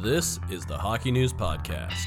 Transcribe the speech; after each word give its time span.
This 0.00 0.40
is 0.48 0.64
the 0.64 0.78
Hockey 0.78 1.10
News 1.10 1.34
Podcast. 1.34 2.06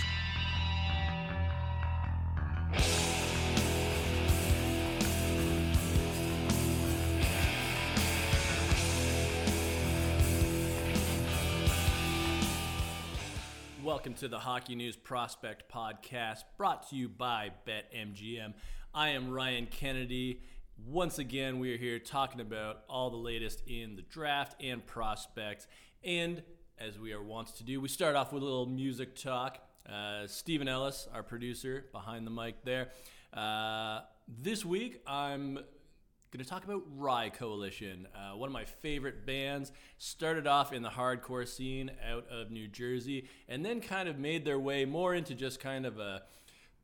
Welcome 13.84 14.16
to 14.16 14.28
the 14.28 14.40
Hockey 14.40 14.74
News 14.74 14.96
Prospect 14.96 15.72
Podcast, 15.72 16.40
brought 16.58 16.90
to 16.90 16.96
you 16.96 17.08
by 17.08 17.52
BetMGM. 17.68 18.56
I 18.96 19.10
am 19.10 19.30
Ryan 19.30 19.68
Kennedy. 19.68 20.42
Once 20.88 21.20
again, 21.20 21.60
we 21.60 21.72
are 21.76 21.78
here 21.78 22.00
talking 22.00 22.42
about 22.42 22.80
all 22.90 23.12
the 23.12 23.16
latest 23.16 23.62
in 23.68 23.96
the 23.96 24.02
draft 24.02 24.60
and 24.60 24.84
prospects. 24.84 25.68
And 26.04 26.42
as 26.80 27.00
we 27.00 27.14
are 27.14 27.22
wont 27.22 27.56
to 27.56 27.64
do, 27.64 27.80
we 27.80 27.88
start 27.88 28.16
off 28.16 28.34
with 28.34 28.44
a 28.44 28.46
little 28.46 28.66
music 28.66 29.16
talk. 29.16 29.60
Uh, 29.88 30.28
Stephen 30.28 30.68
Ellis, 30.68 31.08
our 31.14 31.24
producer 31.24 31.86
behind 31.92 32.28
the 32.28 32.32
mic 32.32 32.64
there. 32.64 32.90
Uh, 33.34 34.02
this 34.28 34.66
week, 34.66 35.02
I'm 35.08 35.56
going 35.56 36.44
to 36.44 36.46
talk 36.46 36.66
about 36.66 36.84
Rye 36.98 37.30
Coalition, 37.30 38.08
uh, 38.14 38.36
one 38.36 38.50
of 38.50 38.54
my 38.54 38.66
favorite 38.66 39.26
bands. 39.26 39.72
Started 39.98 40.48
off 40.48 40.74
in 40.74 40.82
the 40.82 40.90
hardcore 40.90 41.48
scene 41.48 41.92
out 42.06 42.26
of 42.30 42.52
New 42.52 42.68
Jersey, 42.68 43.30
and 43.48 43.66
then 43.66 43.80
kind 43.80 44.10
of 44.10 44.20
made 44.20 44.44
their 44.44 44.60
way 44.60 44.84
more 44.84 45.16
into 45.16 45.34
just 45.34 45.60
kind 45.60 45.86
of 45.86 45.98
a 45.98 46.24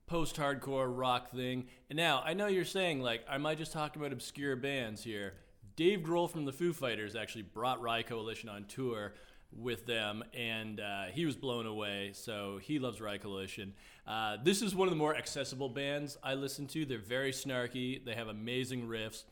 post 0.08 0.38
hardcore 0.38 0.88
rock 0.89 1.31
thing. 1.31 1.66
And 1.89 1.98
now, 1.98 2.22
I 2.26 2.34
know 2.34 2.48
you're 2.48 2.64
saying, 2.64 3.02
like, 3.02 3.26
I 3.30 3.38
might 3.38 3.58
just 3.58 3.73
talk 3.73 3.95
about 3.98 4.14
obscure 4.14 4.55
bands 4.55 5.03
here. 5.03 5.34
Dave 5.76 6.00
Grohl 6.00 6.30
from 6.30 6.45
the 6.45 6.53
Foo 6.53 6.72
Fighters 6.72 7.16
actually 7.16 7.44
brought 7.44 7.81
Rye 7.81 8.03
Coalition 8.03 8.48
on 8.48 8.66
tour 8.66 9.14
with 9.55 9.86
them, 9.86 10.23
and 10.34 10.80
uh, 10.80 11.05
he 11.12 11.26
was 11.26 11.36
blown 11.36 11.66
away. 11.66 12.12
So 12.14 12.59
he 12.62 12.80
loves 12.80 13.02
Rye 13.02 13.17
Coalition. 13.17 13.73
Uh, 14.08 14.38
this 14.44 14.62
is 14.62 14.73
one 14.73 14.88
of 14.88 14.92
the 14.92 14.98
more 14.98 15.16
accessible 15.16 15.70
bands 15.70 16.17
I 16.23 16.34
listen 16.36 16.67
to. 16.67 16.86
They're 16.86 16.98
very 16.98 17.31
snarky, 17.31 18.03
they 18.03 18.14
have 18.14 18.28
amazing 18.28 18.88
riffs. 18.88 19.23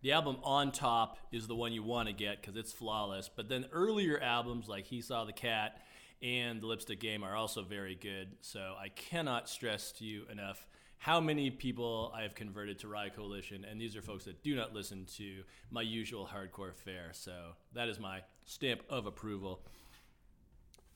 The 0.00 0.12
album 0.12 0.36
On 0.44 0.70
Top 0.70 1.18
is 1.32 1.48
the 1.48 1.56
one 1.56 1.72
you 1.72 1.82
want 1.82 2.06
to 2.06 2.14
get 2.14 2.40
because 2.40 2.56
it's 2.56 2.72
flawless. 2.72 3.28
But 3.34 3.48
then 3.48 3.66
earlier 3.72 4.20
albums 4.20 4.68
like 4.68 4.86
He 4.86 5.00
Saw 5.00 5.24
the 5.24 5.32
Cat 5.32 5.82
and 6.22 6.60
The 6.60 6.66
Lipstick 6.66 7.00
Game 7.00 7.24
are 7.24 7.34
also 7.34 7.62
very 7.62 7.96
good. 7.96 8.28
So 8.40 8.74
I 8.78 8.90
cannot 8.90 9.48
stress 9.48 9.90
to 9.92 10.04
you 10.04 10.22
enough 10.30 10.68
how 10.98 11.20
many 11.20 11.50
people 11.50 12.12
I 12.14 12.22
have 12.22 12.34
converted 12.34 12.78
to 12.80 12.88
Rye 12.88 13.08
Coalition. 13.08 13.64
And 13.64 13.80
these 13.80 13.96
are 13.96 14.02
folks 14.02 14.24
that 14.24 14.42
do 14.42 14.54
not 14.54 14.72
listen 14.72 15.04
to 15.16 15.42
my 15.70 15.82
usual 15.82 16.28
hardcore 16.32 16.74
fare. 16.74 17.10
So 17.12 17.32
that 17.74 17.88
is 17.88 17.98
my 17.98 18.20
stamp 18.48 18.82
of 18.88 19.06
approval. 19.06 19.60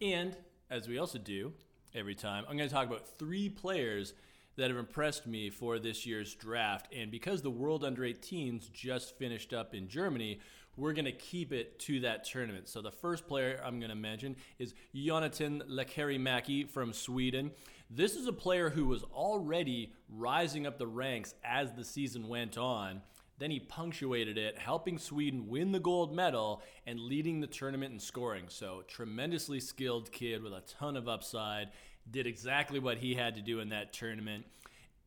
And 0.00 0.36
as 0.70 0.88
we 0.88 0.98
also 0.98 1.18
do 1.18 1.52
every 1.94 2.14
time, 2.14 2.44
I'm 2.48 2.56
going 2.56 2.68
to 2.68 2.74
talk 2.74 2.86
about 2.86 3.06
three 3.18 3.48
players 3.50 4.14
that 4.56 4.70
have 4.70 4.78
impressed 4.78 5.26
me 5.26 5.50
for 5.50 5.78
this 5.78 6.06
year's 6.06 6.34
draft. 6.34 6.92
And 6.94 7.10
because 7.10 7.42
the 7.42 7.50
World 7.50 7.84
Under 7.84 8.02
18s 8.02 8.72
just 8.72 9.16
finished 9.18 9.52
up 9.52 9.74
in 9.74 9.86
Germany, 9.86 10.40
we're 10.76 10.94
going 10.94 11.04
to 11.04 11.12
keep 11.12 11.52
it 11.52 11.78
to 11.80 12.00
that 12.00 12.24
tournament. 12.24 12.68
So 12.68 12.80
the 12.80 12.90
first 12.90 13.28
player 13.28 13.60
I'm 13.64 13.78
going 13.78 13.90
to 13.90 13.96
mention 13.96 14.36
is 14.58 14.74
Jonathan 14.94 15.62
Lekkerimäki 15.70 16.68
from 16.68 16.94
Sweden. 16.94 17.50
This 17.90 18.16
is 18.16 18.26
a 18.26 18.32
player 18.32 18.70
who 18.70 18.86
was 18.86 19.02
already 19.02 19.92
rising 20.08 20.66
up 20.66 20.78
the 20.78 20.86
ranks 20.86 21.34
as 21.44 21.72
the 21.72 21.84
season 21.84 22.28
went 22.28 22.56
on. 22.56 23.02
Then 23.42 23.50
he 23.50 23.58
punctuated 23.58 24.38
it, 24.38 24.56
helping 24.56 24.98
Sweden 24.98 25.48
win 25.48 25.72
the 25.72 25.80
gold 25.80 26.14
medal 26.14 26.62
and 26.86 27.00
leading 27.00 27.40
the 27.40 27.48
tournament 27.48 27.92
in 27.92 27.98
scoring. 27.98 28.44
So, 28.46 28.84
tremendously 28.86 29.58
skilled 29.58 30.12
kid 30.12 30.44
with 30.44 30.52
a 30.52 30.60
ton 30.60 30.96
of 30.96 31.08
upside 31.08 31.70
did 32.08 32.28
exactly 32.28 32.78
what 32.78 32.98
he 32.98 33.16
had 33.16 33.34
to 33.34 33.42
do 33.42 33.58
in 33.58 33.70
that 33.70 33.92
tournament. 33.92 34.44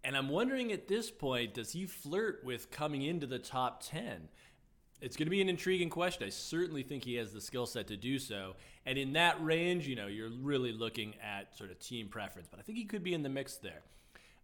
And 0.04 0.18
I'm 0.18 0.28
wondering 0.28 0.74
at 0.74 0.90
this 0.90 1.10
point, 1.10 1.54
does 1.54 1.72
he 1.72 1.86
flirt 1.86 2.44
with 2.44 2.72
coming 2.72 3.04
into 3.04 3.26
the 3.26 3.40
top 3.40 3.82
10? 3.84 4.28
It's 5.00 5.16
going 5.16 5.28
to 5.28 5.32
be 5.32 5.40
an 5.40 5.48
intriguing 5.48 5.90
question. 5.90 6.28
I 6.28 6.30
certainly 6.30 6.84
think 6.84 7.06
he 7.06 7.16
has 7.16 7.32
the 7.32 7.40
skill 7.40 7.66
set 7.66 7.88
to 7.88 7.96
do 7.96 8.20
so. 8.20 8.58
And 8.86 8.98
in 8.98 9.14
that 9.14 9.42
range, 9.42 9.88
you 9.88 9.96
know, 9.96 10.08
you're 10.08 10.30
really 10.42 10.74
looking 10.74 11.14
at 11.24 11.56
sort 11.56 11.72
of 11.72 11.80
team 11.80 12.10
preference, 12.10 12.50
but 12.50 12.60
I 12.60 12.64
think 12.64 12.78
he 12.78 12.84
could 12.84 13.02
be 13.02 13.14
in 13.14 13.24
the 13.24 13.30
mix 13.30 13.56
there. 13.56 13.84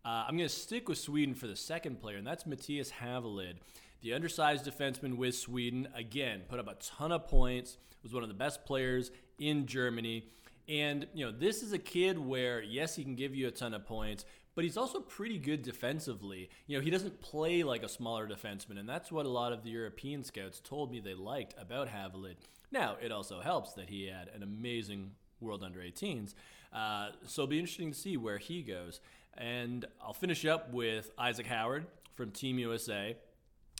Uh, 0.04 0.26
I'm 0.28 0.36
going 0.36 0.50
to 0.50 0.56
stick 0.56 0.90
with 0.90 0.98
Sweden 0.98 1.36
for 1.36 1.46
the 1.46 1.56
second 1.56 2.00
player, 2.00 2.18
and 2.18 2.26
that's 2.26 2.46
Mattias 2.46 2.92
Havelid, 2.92 3.58
the 4.02 4.14
undersized 4.14 4.66
defenseman 4.66 5.16
with 5.16 5.36
Sweden. 5.36 5.88
Again, 5.94 6.42
put 6.50 6.60
up 6.60 6.68
a 6.68 6.76
ton 6.76 7.12
of 7.12 7.28
points, 7.28 7.78
was 8.02 8.12
one 8.12 8.24
of 8.24 8.30
the 8.30 8.36
best 8.36 8.66
players 8.66 9.12
in 9.38 9.68
Germany. 9.68 10.26
And, 10.68 11.06
you 11.14 11.26
know, 11.26 11.32
this 11.32 11.62
is 11.62 11.72
a 11.72 11.78
kid 11.78 12.18
where, 12.18 12.64
yes, 12.64 12.96
he 12.96 13.04
can 13.04 13.14
give 13.14 13.36
you 13.36 13.48
a 13.48 13.52
ton 13.52 13.76
of 13.76 13.86
points, 13.86 14.26
but 14.56 14.64
he's 14.64 14.78
also 14.78 15.02
pretty 15.02 15.38
good 15.38 15.62
defensively. 15.62 16.50
You 16.66 16.78
know, 16.78 16.84
he 16.84 16.90
doesn't 16.90 17.22
play 17.22 17.62
like 17.62 17.84
a 17.84 17.90
smaller 17.90 18.28
defenseman, 18.28 18.80
and 18.80 18.90
that's 18.90 19.12
what 19.12 19.28
a 19.28 19.30
lot 19.30 19.54
of 19.54 19.64
the 19.64 19.70
European 19.70 20.24
scouts 20.24 20.60
told 20.60 20.92
me 20.92 21.00
they 21.00 21.14
liked 21.14 21.54
about 21.60 21.90
Havelid. 21.90 22.38
Now, 22.72 22.98
it 23.00 23.12
also 23.12 23.40
helps 23.42 23.74
that 23.74 23.90
he 23.90 24.08
had 24.08 24.30
an 24.34 24.42
amazing 24.42 25.12
World 25.40 25.64
Under 25.64 25.80
18s, 25.80 26.34
uh, 26.74 27.10
so 27.26 27.44
it'll 27.44 27.50
be 27.50 27.60
interesting 27.60 27.92
to 27.92 27.98
see 27.98 28.18
where 28.18 28.38
he 28.38 28.62
goes. 28.62 29.00
And 29.38 29.86
I'll 30.02 30.14
finish 30.14 30.46
up 30.46 30.72
with 30.72 31.12
Isaac 31.18 31.48
Howard 31.48 31.86
from 32.16 32.32
Team 32.32 32.60
USA. 32.60 33.16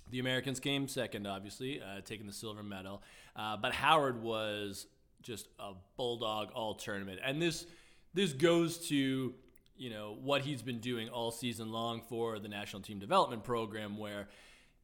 The 0.10 0.20
Americans 0.20 0.60
came 0.60 0.88
second, 0.88 1.28
obviously, 1.28 1.82
uh, 1.82 2.02
taking 2.04 2.28
the 2.28 2.34
silver 2.34 2.64
medal. 2.64 3.02
Uh, 3.36 3.58
but 3.58 3.74
Howard 3.74 4.22
was 4.22 4.88
just 5.22 5.48
a 5.60 5.74
bulldog 5.98 6.52
all 6.54 6.76
tournament. 6.76 7.20
And 7.24 7.42
this 7.42 7.66
this 8.14 8.34
goes 8.34 8.90
to 8.90 9.34
you 9.78 9.90
know 9.90 10.18
what 10.22 10.42
he's 10.42 10.62
been 10.62 10.80
doing 10.80 11.10
all 11.10 11.32
season 11.32 11.72
long 11.72 12.02
for 12.02 12.40
the 12.40 12.48
national 12.48 12.82
team 12.82 13.00
development 13.00 13.44
program 13.44 13.98
where 13.98 14.28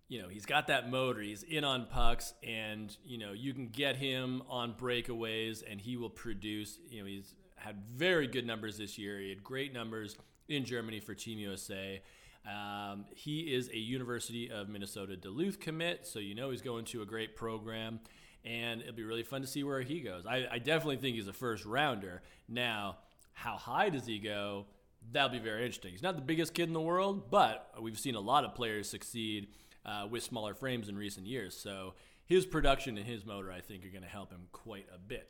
you 0.07 0.21
know 0.21 0.27
he's 0.27 0.45
got 0.45 0.67
that 0.67 0.89
motor 0.89 1.21
he's 1.21 1.43
in 1.43 1.63
on 1.63 1.85
pucks 1.85 2.33
and 2.41 2.97
you 3.05 3.17
know 3.17 3.33
you 3.33 3.53
can 3.53 3.67
get 3.67 3.95
him 3.95 4.41
on 4.49 4.73
breakaways 4.73 5.61
and 5.69 5.79
he 5.79 5.97
will 5.97 6.09
produce 6.09 6.79
you 6.89 7.01
know 7.01 7.05
he's 7.05 7.35
had 7.55 7.83
very 7.83 8.27
good 8.27 8.45
numbers 8.45 8.77
this 8.77 8.97
year 8.97 9.19
he 9.19 9.29
had 9.29 9.43
great 9.43 9.73
numbers 9.73 10.15
in 10.49 10.65
germany 10.65 10.99
for 10.99 11.13
team 11.13 11.39
usa 11.39 12.01
um, 12.45 13.05
he 13.13 13.41
is 13.41 13.69
a 13.69 13.77
university 13.77 14.49
of 14.49 14.69
minnesota 14.69 15.15
duluth 15.17 15.59
commit 15.59 16.05
so 16.05 16.19
you 16.19 16.35
know 16.35 16.51
he's 16.51 16.61
going 16.61 16.85
to 16.85 17.01
a 17.01 17.05
great 17.05 17.35
program 17.35 17.99
and 18.47 18.81
it'll 18.81 18.93
be 18.93 19.03
really 19.03 19.23
fun 19.23 19.41
to 19.41 19.47
see 19.47 19.63
where 19.63 19.81
he 19.81 19.99
goes. 19.99 20.25
I, 20.25 20.47
I, 20.49 20.59
definitely 20.59 20.97
think 20.97 21.15
he's 21.15 21.27
a 21.27 21.33
first 21.33 21.65
rounder. 21.65 22.21
Now, 22.47 22.97
how 23.33 23.57
high 23.57 23.89
does 23.89 24.05
he 24.05 24.19
go? 24.19 24.67
That'll 25.11 25.29
be 25.29 25.39
very 25.39 25.61
interesting. 25.65 25.91
He's 25.91 26.01
not 26.01 26.15
the 26.15 26.21
biggest 26.21 26.53
kid 26.53 26.67
in 26.67 26.73
the 26.73 26.81
world, 26.81 27.29
but 27.29 27.69
we've 27.81 27.99
seen 27.99 28.15
a 28.15 28.19
lot 28.19 28.45
of 28.45 28.55
players 28.55 28.89
succeed 28.89 29.47
uh, 29.85 30.07
with 30.09 30.23
smaller 30.23 30.53
frames 30.53 30.87
in 30.87 30.97
recent 30.97 31.27
years. 31.27 31.57
So 31.57 31.93
his 32.25 32.45
production 32.45 32.97
and 32.97 33.05
his 33.05 33.25
motor, 33.25 33.51
I 33.51 33.61
think, 33.61 33.85
are 33.85 33.89
going 33.89 34.03
to 34.03 34.09
help 34.09 34.31
him 34.31 34.47
quite 34.51 34.87
a 34.93 34.97
bit. 34.97 35.29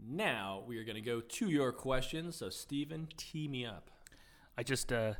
Now 0.00 0.62
we 0.66 0.78
are 0.78 0.84
going 0.84 0.96
to 0.96 1.00
go 1.00 1.20
to 1.20 1.48
your 1.48 1.72
questions. 1.72 2.36
So, 2.36 2.50
Stephen, 2.50 3.08
tee 3.16 3.48
me 3.48 3.66
up. 3.66 3.90
I 4.58 4.64
just 4.64 4.92
uh, 4.92 5.14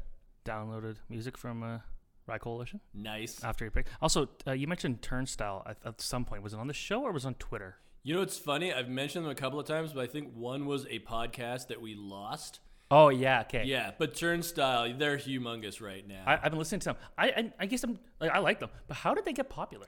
downloaded 0.44 0.97
music 1.09 1.38
from. 1.38 1.62
Uh 1.62 1.78
Rye 2.26 2.37
Coalition. 2.37 2.81
Nice. 2.93 3.43
After 3.43 3.65
you 3.65 3.71
pick. 3.71 3.87
Also, 4.03 4.28
uh, 4.47 4.53
you 4.53 4.66
mentioned 4.66 5.00
Turnstile 5.00 5.62
at, 5.66 5.78
at, 5.82 5.99
some 6.03 6.26
point. 6.26 6.43
Was 6.43 6.53
it 6.53 6.59
on 6.59 6.66
the 6.66 6.75
show 6.75 7.03
or 7.04 7.10
was 7.10 7.25
it 7.25 7.28
on 7.28 7.34
Twitter? 7.37 7.76
You 8.03 8.15
know, 8.15 8.21
it's 8.21 8.37
funny. 8.37 8.71
I've 8.71 8.91
mentioned 8.91 9.25
them 9.25 9.32
a 9.32 9.34
couple 9.34 9.59
of 9.59 9.66
times, 9.66 9.94
but 9.94 10.04
I 10.04 10.06
think 10.09 10.34
one 10.34 10.66
was 10.66 10.84
a 10.91 10.99
podcast 10.99 11.69
that 11.69 11.81
we 11.81 11.94
lost. 11.94 12.60
Oh 12.91 13.09
yeah, 13.09 13.41
okay. 13.43 13.65
Yeah, 13.65 13.93
but 13.99 14.15
Turnstile, 14.15 14.94
they're 14.97 15.19
humongous 15.19 15.81
right 15.81 16.06
now. 16.06 16.22
I, 16.26 16.37
have 16.37 16.50
been 16.50 16.59
listening 16.59 16.81
to 16.81 16.84
them. 16.91 16.97
I, 17.16 17.28
I, 17.28 17.53
I 17.60 17.66
guess 17.66 17.82
I'm 17.82 17.99
like 18.20 18.31
I 18.31 18.38
like 18.38 18.60
them, 18.60 18.70
but 18.87 18.99
how 18.99 19.15
did 19.15 19.25
they 19.25 19.32
get 19.32 19.50
popular? 19.50 19.87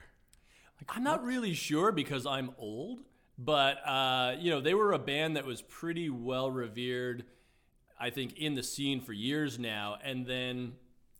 Like, 0.80 0.96
I'm 0.96 1.04
not 1.04 1.24
really 1.24 1.54
sure 1.54 1.92
because 1.92 2.26
I'm 2.26 2.52
old, 2.58 3.00
but 3.38 3.86
uh, 3.86 4.34
you 4.38 4.50
know, 4.50 4.60
they 4.60 4.74
were 4.74 4.92
a 4.92 4.98
band 4.98 5.36
that 5.36 5.46
was 5.46 5.62
pretty 5.62 6.10
well 6.10 6.50
revered. 6.50 7.24
I 8.00 8.10
think 8.10 8.38
in 8.38 8.54
the 8.54 8.62
scene 8.62 9.00
for 9.00 9.12
years 9.12 9.58
now, 9.58 9.98
and 10.02 10.26
then 10.26 10.72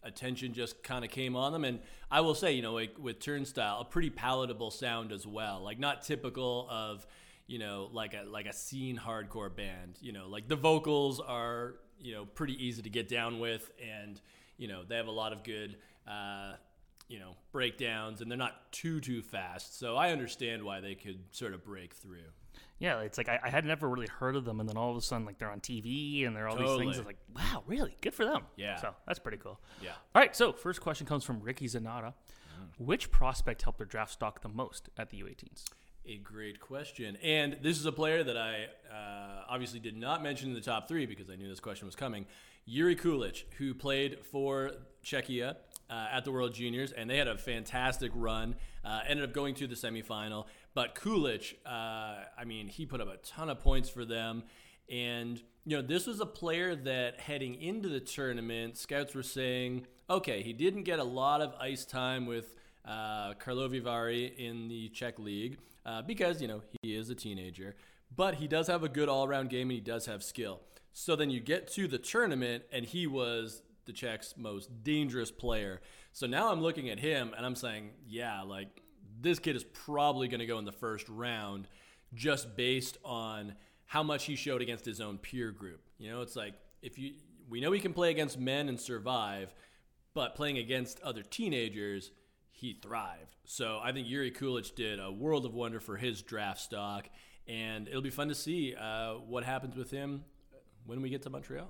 attention 0.03 0.55
just 0.55 0.83
kind 0.83 1.05
of 1.05 1.11
came 1.11 1.37
on 1.37 1.53
them. 1.53 1.65
And 1.65 1.81
I 2.11 2.23
will 2.23 2.35
say, 2.35 2.53
you 2.53 2.63
know, 2.63 2.73
like 2.73 2.97
with 2.99 3.21
Turnstile, 3.21 3.81
a 3.81 3.85
pretty 3.85 4.11
palatable 4.11 4.71
sound 4.71 5.13
as 5.13 5.27
well. 5.27 5.61
Like 5.63 5.79
not 5.79 6.03
typical 6.03 6.67
of, 6.71 7.07
you 7.47 7.59
know, 7.59 7.91
like 7.93 8.15
a 8.15 8.25
like 8.27 8.47
a 8.47 8.53
scene 8.53 8.99
hardcore 8.99 9.55
band. 9.55 9.99
You 10.01 10.13
know, 10.13 10.27
like 10.29 10.49
the 10.49 10.57
vocals 10.57 11.21
are, 11.21 11.75
you 12.01 12.15
know, 12.15 12.25
pretty 12.25 12.65
easy 12.65 12.83
to 12.83 12.91
get 12.91 13.09
down 13.09 13.41
with, 13.41 13.71
and 13.81 14.21
you 14.57 14.69
know 14.69 14.83
they 14.89 14.97
have 14.97 15.09
a 15.09 15.13
lot 15.13 15.33
of 15.33 15.45
good. 15.45 15.77
Uh, 16.09 16.55
you 17.11 17.19
know 17.19 17.37
breakdowns 17.53 18.23
and 18.23 18.31
they're 18.31 18.39
not 18.39 18.73
too 18.73 19.01
too 19.01 19.21
fast 19.21 19.79
so 19.79 19.97
i 19.97 20.11
understand 20.11 20.63
why 20.63 20.81
they 20.81 20.95
could 20.95 21.19
sort 21.33 21.53
of 21.53 21.63
break 21.65 21.93
through 21.93 22.31
yeah, 22.81 23.01
it's 23.01 23.19
like 23.19 23.29
I, 23.29 23.39
I, 23.45 23.51
had 23.51 23.67
never 23.67 23.87
really 23.87 24.07
heard 24.07 24.37
of 24.37 24.47
them, 24.47 24.59
and 24.59 24.67
then 24.67 24.79
all 24.79 24.91
of 24.91 24.97
a 24.97 25.03
sudden, 25.03 25.27
like 25.27 25.39
they're 25.39 25.51
on 25.51 25.61
TV 25.61 26.27
and 26.27 26.35
they're 26.35 26.49
all 26.49 26.57
totally. 26.57 26.87
these 26.87 26.97
things. 26.97 26.99
It's 26.99 27.07
like, 27.07 27.19
wow, 27.37 27.63
really 27.67 27.95
good 28.01 28.15
for 28.15 28.25
them. 28.25 28.45
Yeah. 28.57 28.77
So 28.77 28.95
that's 29.07 29.19
pretty 29.19 29.37
cool. 29.37 29.61
Yeah. 29.83 29.91
All 30.15 30.23
right. 30.23 30.35
So 30.35 30.55
first 30.55 30.81
question 30.81 31.07
comes 31.07 31.23
from 31.23 31.41
Ricky 31.41 31.67
Zanata. 31.67 32.15
Mm. 32.15 32.69
Which 32.79 33.11
prospect 33.11 33.61
helped 33.63 33.79
their 33.79 33.87
draft 33.87 34.13
stock 34.13 34.41
the 34.41 34.49
most 34.49 34.89
at 34.97 35.11
the 35.11 35.21
U18s? 35.21 35.65
A 36.07 36.17
great 36.17 36.59
question. 36.59 37.17
And 37.23 37.59
this 37.61 37.79
is 37.79 37.85
a 37.85 37.93
player 37.93 38.25
that 38.25 38.39
I 38.39 38.69
uh, 38.91 39.45
obviously 39.47 39.79
did 39.79 39.97
not 39.97 40.23
mention 40.23 40.49
in 40.49 40.55
the 40.55 40.63
top 40.63 40.89
three 40.89 41.05
because 41.05 41.29
I 41.29 41.37
knew 41.37 41.49
this 41.51 41.61
question 41.61 41.87
was 41.87 41.95
coming. 41.95 42.25
Jiri 42.67 42.99
Kulich, 42.99 43.45
who 43.59 43.75
played 43.75 44.25
for 44.25 44.73
Czechia 45.05 45.57
uh, 45.91 46.09
at 46.13 46.25
the 46.25 46.33
World 46.33 46.55
Juniors, 46.55 46.93
and 46.93 47.11
they 47.11 47.17
had 47.17 47.29
a 47.29 47.37
fantastic 47.37 48.13
run. 48.15 48.55
Uh, 48.85 49.01
ended 49.07 49.25
up 49.25 49.35
going 49.35 49.55
to 49.57 49.67
the 49.67 49.75
semifinal. 49.75 50.47
But 50.73 50.95
Kulich, 50.95 51.55
uh, 51.67 52.25
I 52.39 52.45
mean, 52.47 52.69
he 52.69 52.87
put 52.87 53.01
up 53.01 53.09
a 53.09 53.17
ton 53.19 53.51
of 53.51 53.61
points 53.61 53.91
for 53.91 54.05
them. 54.05 54.45
And, 54.89 55.43
you 55.65 55.77
know, 55.77 55.83
this 55.83 56.07
was 56.07 56.21
a 56.21 56.27
player 56.27 56.75
that 56.75 57.21
heading 57.21 57.61
into 57.61 57.89
the 57.89 58.01
tournament, 58.01 58.79
scouts 58.79 59.15
were 59.15 59.23
saying, 59.23 59.87
okay, 60.09 60.43
he 60.43 60.53
didn't 60.53 60.85
get 60.85 60.99
a 60.99 61.05
lot 61.05 61.41
of 61.41 61.55
ice 61.61 61.85
time 61.85 62.27
with 62.27 62.57
uh, 62.85 63.35
Karlovy 63.35 63.83
Vary 63.83 64.27
in 64.27 64.69
the 64.69 64.89
Czech 64.89 65.19
league 65.19 65.59
uh, 65.85 66.03
because, 66.03 66.41
you 66.41 66.49
know, 66.49 66.63
he 66.83 66.95
is 66.95 67.11
a 67.11 67.15
teenager. 67.15 67.77
But 68.15 68.37
he 68.37 68.49
does 68.49 68.67
have 68.67 68.83
a 68.83 68.89
good 68.89 69.09
all 69.09 69.25
around 69.25 69.51
game 69.51 69.71
and 69.71 69.73
he 69.73 69.81
does 69.81 70.07
have 70.07 70.23
skill. 70.23 70.61
So 70.93 71.15
then 71.15 71.31
you 71.31 71.39
get 71.39 71.69
to 71.73 71.87
the 71.87 71.99
tournament 71.99 72.65
and 72.73 72.85
he 72.85 73.07
was 73.07 73.63
the 73.91 73.97
Czechs' 73.97 74.35
most 74.37 74.85
dangerous 74.85 75.33
player. 75.33 75.81
So 76.13 76.29
now 76.29 76.53
I'm 76.53 76.61
looking 76.61 76.91
at 76.91 77.01
him 77.01 77.35
and 77.37 77.45
I'm 77.45 77.57
saying, 77.57 77.91
yeah, 78.07 78.43
like 78.43 78.69
this 79.21 79.41
kid 79.41 79.57
is 79.57 79.65
probably 79.65 80.29
going 80.29 80.39
to 80.39 80.47
go 80.47 80.59
in 80.59 80.65
the 80.65 80.73
first 80.73 81.09
round 81.09 81.67
just 82.15 82.57
based 82.57 82.99
on 83.05 83.55
how 83.87 84.05
much 84.05 84.27
he 84.27 84.37
showed 84.37 84.63
against 84.63 84.85
his 84.85 85.01
own 85.01 85.19
peer 85.19 85.51
group. 85.51 85.81
You 85.99 86.11
know, 86.11 86.23
it's 86.23 86.37
like 86.37 86.55
if 86.83 86.99
you 86.99 87.15
we 87.49 87.61
know 87.61 87.73
he 87.73 87.81
can 87.81 87.93
play 87.93 88.11
against 88.11 88.39
men 88.39 88.69
and 88.69 88.79
survive, 88.79 89.53
but 90.15 90.37
playing 90.37 90.59
against 90.59 91.01
other 91.01 91.23
teenagers, 91.23 92.13
he 92.53 92.75
thrived. 92.75 93.35
So 93.45 93.81
I 93.83 93.91
think 93.91 94.07
Jiri 94.07 94.37
Kulich 94.37 94.73
did 94.73 95.01
a 95.01 95.11
world 95.11 95.45
of 95.45 95.53
wonder 95.53 95.81
for 95.81 95.97
his 95.97 96.23
draft 96.23 96.61
stock, 96.61 97.09
and 97.49 97.89
it'll 97.89 98.03
be 98.03 98.11
fun 98.11 98.29
to 98.29 98.37
see 98.37 98.77
uh, 98.77 99.15
what 99.15 99.43
happens 99.43 99.75
with 99.75 99.91
him 99.91 100.23
when 100.87 101.03
we 101.03 101.11
get 101.11 101.23
to 101.23 101.31
Montreal. 101.31 101.69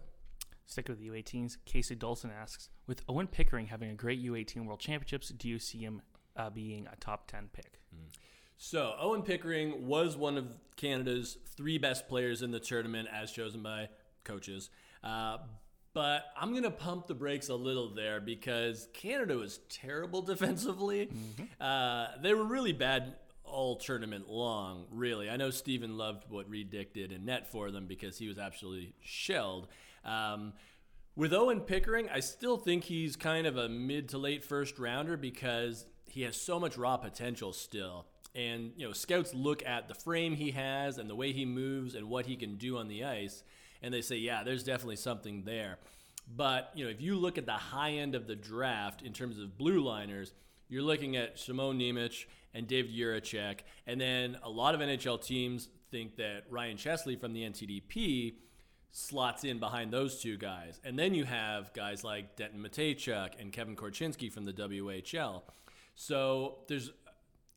Stick 0.70 0.88
with 0.88 1.00
the 1.00 1.08
U18s. 1.08 1.56
Casey 1.64 1.96
Dolson 1.96 2.30
asks, 2.32 2.68
with 2.86 3.02
Owen 3.08 3.26
Pickering 3.26 3.66
having 3.66 3.90
a 3.90 3.94
great 3.94 4.24
U18 4.24 4.66
World 4.66 4.78
Championships, 4.78 5.30
do 5.30 5.48
you 5.48 5.58
see 5.58 5.78
him 5.78 6.00
uh, 6.36 6.48
being 6.48 6.86
a 6.92 6.94
top 6.94 7.28
10 7.28 7.48
pick? 7.52 7.80
Mm. 7.92 8.14
So 8.56 8.94
Owen 9.00 9.22
Pickering 9.22 9.88
was 9.88 10.16
one 10.16 10.38
of 10.38 10.46
Canada's 10.76 11.38
three 11.56 11.78
best 11.78 12.08
players 12.08 12.42
in 12.42 12.52
the 12.52 12.60
tournament, 12.60 13.08
as 13.12 13.32
chosen 13.32 13.64
by 13.64 13.88
coaches. 14.22 14.70
Uh, 15.02 15.38
but 15.92 16.26
I'm 16.36 16.52
going 16.52 16.62
to 16.62 16.70
pump 16.70 17.08
the 17.08 17.14
brakes 17.14 17.48
a 17.48 17.56
little 17.56 17.92
there 17.92 18.20
because 18.20 18.86
Canada 18.92 19.36
was 19.36 19.58
terrible 19.70 20.22
defensively. 20.22 21.06
Mm-hmm. 21.06 21.44
Uh, 21.60 22.06
they 22.22 22.32
were 22.32 22.44
really 22.44 22.72
bad 22.72 23.16
all 23.42 23.74
tournament 23.74 24.28
long, 24.28 24.84
really. 24.92 25.28
I 25.28 25.36
know 25.36 25.50
Stephen 25.50 25.98
loved 25.98 26.26
what 26.28 26.48
Reid 26.48 26.70
Dyck 26.70 26.94
did 26.94 27.10
in 27.10 27.24
net 27.24 27.50
for 27.50 27.72
them 27.72 27.86
because 27.86 28.18
he 28.18 28.28
was 28.28 28.38
absolutely 28.38 28.94
shelled. 29.02 29.66
Um, 30.04 30.54
with 31.16 31.32
Owen 31.32 31.60
Pickering, 31.60 32.08
I 32.08 32.20
still 32.20 32.56
think 32.56 32.84
he's 32.84 33.16
kind 33.16 33.46
of 33.46 33.56
a 33.56 33.68
mid 33.68 34.08
to 34.10 34.18
late 34.18 34.44
first 34.44 34.78
rounder 34.78 35.16
because 35.16 35.86
he 36.08 36.22
has 36.22 36.40
so 36.40 36.58
much 36.58 36.76
raw 36.76 36.96
potential 36.96 37.52
still. 37.52 38.06
And 38.34 38.72
you 38.76 38.86
know, 38.86 38.92
scouts 38.92 39.34
look 39.34 39.64
at 39.66 39.88
the 39.88 39.94
frame 39.94 40.36
he 40.36 40.52
has 40.52 40.98
and 40.98 41.10
the 41.10 41.16
way 41.16 41.32
he 41.32 41.44
moves 41.44 41.94
and 41.94 42.08
what 42.08 42.26
he 42.26 42.36
can 42.36 42.56
do 42.56 42.78
on 42.78 42.88
the 42.88 43.04
ice, 43.04 43.42
and 43.82 43.92
they 43.92 44.02
say, 44.02 44.16
yeah, 44.16 44.44
there's 44.44 44.62
definitely 44.62 44.96
something 44.96 45.42
there. 45.42 45.78
But 46.36 46.70
you 46.74 46.84
know, 46.84 46.90
if 46.90 47.00
you 47.00 47.16
look 47.16 47.38
at 47.38 47.46
the 47.46 47.52
high 47.52 47.92
end 47.92 48.14
of 48.14 48.26
the 48.26 48.36
draft 48.36 49.02
in 49.02 49.12
terms 49.12 49.38
of 49.38 49.58
blue 49.58 49.80
liners, 49.80 50.32
you're 50.68 50.82
looking 50.82 51.16
at 51.16 51.38
Simon 51.38 51.78
Nemec 51.78 52.24
and 52.54 52.68
David 52.68 52.94
Jiricek, 52.94 53.60
and 53.86 54.00
then 54.00 54.38
a 54.42 54.50
lot 54.50 54.74
of 54.74 54.80
NHL 54.80 55.24
teams 55.24 55.68
think 55.90 56.16
that 56.16 56.44
Ryan 56.48 56.76
Chesley 56.76 57.16
from 57.16 57.32
the 57.32 57.42
NTDP 57.42 58.34
slots 58.92 59.44
in 59.44 59.58
behind 59.58 59.92
those 59.92 60.20
two 60.20 60.36
guys. 60.36 60.80
And 60.84 60.98
then 60.98 61.14
you 61.14 61.24
have 61.24 61.72
guys 61.72 62.02
like 62.04 62.36
Denton 62.36 62.60
Mateychuk 62.60 63.40
and 63.40 63.52
Kevin 63.52 63.76
Korchinski 63.76 64.32
from 64.32 64.44
the 64.44 64.52
WHL. 64.52 65.42
So 65.94 66.58
there's 66.68 66.90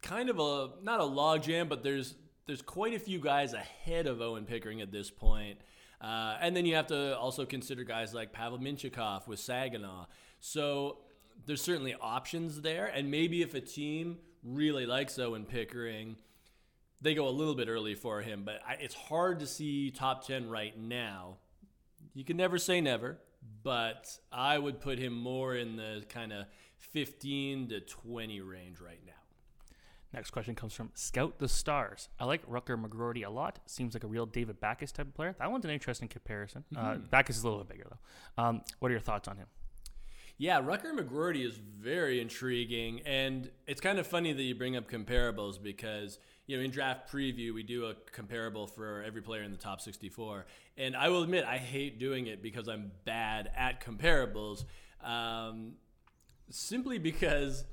kind 0.01 0.29
of 0.29 0.39
a 0.39 0.69
not 0.83 0.99
a 0.99 1.03
logjam, 1.03 1.69
but 1.69 1.83
there's 1.83 2.15
there's 2.45 2.61
quite 2.61 2.93
a 2.93 2.99
few 2.99 3.19
guys 3.19 3.53
ahead 3.53 4.05
of 4.05 4.21
Owen 4.21 4.45
Pickering 4.45 4.81
at 4.81 4.91
this 4.91 5.09
point. 5.09 5.59
Uh, 6.01 6.35
and 6.41 6.55
then 6.55 6.65
you 6.65 6.75
have 6.75 6.87
to 6.87 7.17
also 7.17 7.45
consider 7.45 7.83
guys 7.85 8.13
like 8.13 8.33
Pavel 8.33 8.59
Mintyukov 8.59 9.27
with 9.27 9.39
Saginaw. 9.39 10.07
So 10.41 10.97
there's 11.45 11.61
certainly 11.61 11.95
options 11.99 12.61
there. 12.61 12.87
And 12.87 13.09
maybe 13.09 13.41
if 13.41 13.53
a 13.53 13.61
team 13.61 14.17
really 14.43 14.85
likes 14.85 15.17
Owen 15.17 15.45
Pickering, 15.45 16.17
they 17.03 17.13
go 17.13 17.27
a 17.27 17.29
little 17.29 17.53
bit 17.53 17.67
early 17.67 17.95
for 17.95 18.21
him. 18.21 18.43
But 18.43 18.61
I, 18.67 18.73
it's 18.75 18.95
hard 18.95 19.39
to 19.39 19.47
see 19.47 19.91
top 19.91 20.25
10 20.25 20.49
right 20.49 20.77
now. 20.79 21.37
You 22.13 22.23
can 22.23 22.37
never 22.37 22.57
say 22.57 22.81
never, 22.81 23.19
but 23.63 24.17
I 24.31 24.57
would 24.57 24.79
put 24.79 24.97
him 24.97 25.13
more 25.13 25.55
in 25.55 25.75
the 25.75 26.03
kind 26.09 26.33
of 26.33 26.45
15 26.77 27.69
to 27.69 27.79
20 27.81 28.41
range 28.41 28.79
right 28.79 28.99
now. 29.05 29.13
Next 30.13 30.29
question 30.29 30.53
comes 30.53 30.73
from 30.73 30.91
Scout 30.93 31.39
the 31.39 31.49
Stars. 31.49 32.07
I 32.19 32.25
like 32.25 32.47
Rutger 32.47 32.79
McGroarty 32.79 33.25
a 33.25 33.29
lot. 33.29 33.59
Seems 33.65 33.95
like 33.95 34.03
a 34.03 34.07
real 34.07 34.27
David 34.27 34.59
Backes 34.59 34.91
type 34.91 35.07
of 35.07 35.15
player. 35.15 35.35
That 35.39 35.51
one's 35.51 35.65
an 35.65 35.71
interesting 35.71 36.07
comparison. 36.07 36.63
Uh, 36.75 36.79
mm-hmm. 36.79 36.91
Uh, 36.91 37.07
Backes 37.09 37.35
is 37.35 37.43
a 37.43 37.47
little 37.47 37.63
bit 37.63 37.77
bigger, 37.77 37.89
though. 37.89 38.43
Um, 38.43 38.61
what 38.77 38.89
are 38.89 38.91
your 38.91 39.01
thoughts 39.01 39.27
on 39.27 39.37
him? 39.37 39.47
Yeah, 40.37 40.59
Rucker 40.63 40.93
McGroarty 40.93 41.45
is 41.45 41.55
very 41.55 42.21
intriguing. 42.21 43.01
And 43.05 43.49
it's 43.65 43.81
kind 43.81 43.97
of 43.97 44.05
funny 44.05 44.33
that 44.33 44.43
you 44.43 44.53
bring 44.53 44.75
up 44.75 44.89
comparables 44.89 45.61
because, 45.61 46.19
you 46.45 46.57
know, 46.57 46.63
in 46.63 46.71
draft 46.71 47.11
preview, 47.11 47.53
we 47.53 47.63
do 47.63 47.85
a 47.85 47.95
comparable 48.11 48.67
for 48.67 49.03
every 49.03 49.21
player 49.21 49.43
in 49.43 49.51
the 49.51 49.57
top 49.57 49.79
64. 49.79 50.45
And 50.77 50.95
I 50.95 51.09
will 51.09 51.23
admit, 51.23 51.45
I 51.45 51.57
hate 51.57 51.99
doing 51.99 52.27
it 52.27 52.41
because 52.41 52.67
I'm 52.67 52.91
bad 53.05 53.49
at 53.55 53.83
comparables. 53.83 54.65
Um, 55.03 55.73
simply 56.49 56.97
because 56.97 57.63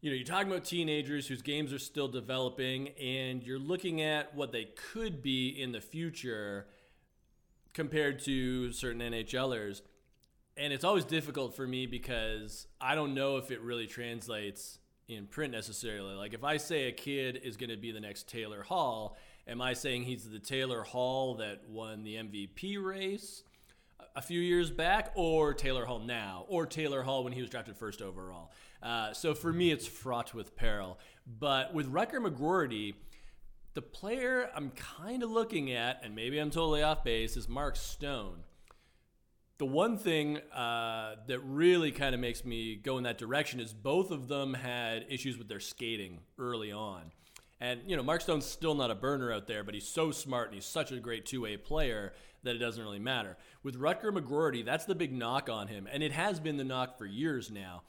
you 0.00 0.10
know, 0.10 0.16
you're 0.16 0.26
talking 0.26 0.48
about 0.48 0.64
teenagers 0.64 1.26
whose 1.26 1.42
games 1.42 1.72
are 1.72 1.78
still 1.78 2.06
developing, 2.06 2.90
and 3.00 3.42
you're 3.42 3.58
looking 3.58 4.00
at 4.00 4.32
what 4.34 4.52
they 4.52 4.68
could 4.92 5.22
be 5.22 5.48
in 5.48 5.72
the 5.72 5.80
future 5.80 6.66
compared 7.74 8.20
to 8.20 8.70
certain 8.72 9.00
NHLers. 9.00 9.82
And 10.56 10.72
it's 10.72 10.84
always 10.84 11.04
difficult 11.04 11.56
for 11.56 11.66
me 11.66 11.86
because 11.86 12.68
I 12.80 12.94
don't 12.94 13.14
know 13.14 13.38
if 13.38 13.50
it 13.50 13.60
really 13.60 13.86
translates 13.88 14.78
in 15.08 15.26
print 15.26 15.52
necessarily. 15.52 16.14
Like, 16.14 16.34
if 16.34 16.44
I 16.44 16.58
say 16.58 16.88
a 16.88 16.92
kid 16.92 17.40
is 17.42 17.56
going 17.56 17.70
to 17.70 17.76
be 17.76 17.92
the 17.92 18.00
next 18.00 18.28
Taylor 18.28 18.62
Hall, 18.62 19.16
am 19.46 19.60
I 19.60 19.72
saying 19.72 20.04
he's 20.04 20.28
the 20.28 20.38
Taylor 20.38 20.82
Hall 20.82 21.36
that 21.36 21.68
won 21.68 22.04
the 22.04 22.16
MVP 22.16 22.82
race? 22.82 23.42
a 24.16 24.22
few 24.22 24.40
years 24.40 24.70
back, 24.70 25.12
or 25.14 25.54
Taylor 25.54 25.84
Hall 25.84 26.00
now, 26.00 26.44
or 26.48 26.66
Taylor 26.66 27.02
Hall 27.02 27.22
when 27.22 27.32
he 27.32 27.40
was 27.40 27.50
drafted 27.50 27.76
first 27.76 28.02
overall. 28.02 28.50
Uh, 28.82 29.12
so 29.12 29.32
for 29.34 29.52
me, 29.52 29.70
it's 29.70 29.86
fraught 29.86 30.34
with 30.34 30.56
peril. 30.56 30.98
But 31.26 31.72
with 31.72 31.92
Rutger 31.92 32.14
McGroarty, 32.14 32.94
the 33.74 33.82
player 33.82 34.50
I'm 34.54 34.70
kind 34.70 35.22
of 35.22 35.30
looking 35.30 35.72
at, 35.72 36.00
and 36.02 36.14
maybe 36.14 36.38
I'm 36.38 36.50
totally 36.50 36.82
off 36.82 37.04
base, 37.04 37.36
is 37.36 37.48
Mark 37.48 37.76
Stone. 37.76 38.44
The 39.58 39.66
one 39.66 39.98
thing 39.98 40.38
uh, 40.54 41.16
that 41.26 41.40
really 41.40 41.90
kind 41.90 42.14
of 42.14 42.20
makes 42.20 42.44
me 42.44 42.76
go 42.76 42.96
in 42.96 43.02
that 43.02 43.18
direction 43.18 43.58
is 43.58 43.72
both 43.72 44.12
of 44.12 44.28
them 44.28 44.54
had 44.54 45.04
issues 45.08 45.36
with 45.36 45.48
their 45.48 45.58
skating 45.58 46.20
early 46.38 46.70
on. 46.70 47.10
And, 47.60 47.80
you 47.84 47.96
know, 47.96 48.04
Mark 48.04 48.20
Stone's 48.20 48.46
still 48.46 48.76
not 48.76 48.92
a 48.92 48.94
burner 48.94 49.32
out 49.32 49.48
there, 49.48 49.64
but 49.64 49.74
he's 49.74 49.88
so 49.88 50.12
smart 50.12 50.46
and 50.46 50.54
he's 50.54 50.64
such 50.64 50.92
a 50.92 51.00
great 51.00 51.26
two 51.26 51.40
way 51.40 51.56
player 51.56 52.12
that 52.44 52.54
it 52.54 52.60
doesn't 52.60 52.82
really 52.82 53.00
matter. 53.00 53.36
With 53.64 53.80
Rutger 53.80 54.12
McGroarty, 54.12 54.64
that's 54.64 54.84
the 54.84 54.94
big 54.94 55.12
knock 55.12 55.50
on 55.50 55.66
him. 55.66 55.88
And 55.90 56.04
it 56.04 56.12
has 56.12 56.38
been 56.38 56.56
the 56.56 56.62
knock 56.62 56.96
for 56.96 57.04
years 57.04 57.50
now. 57.50 57.82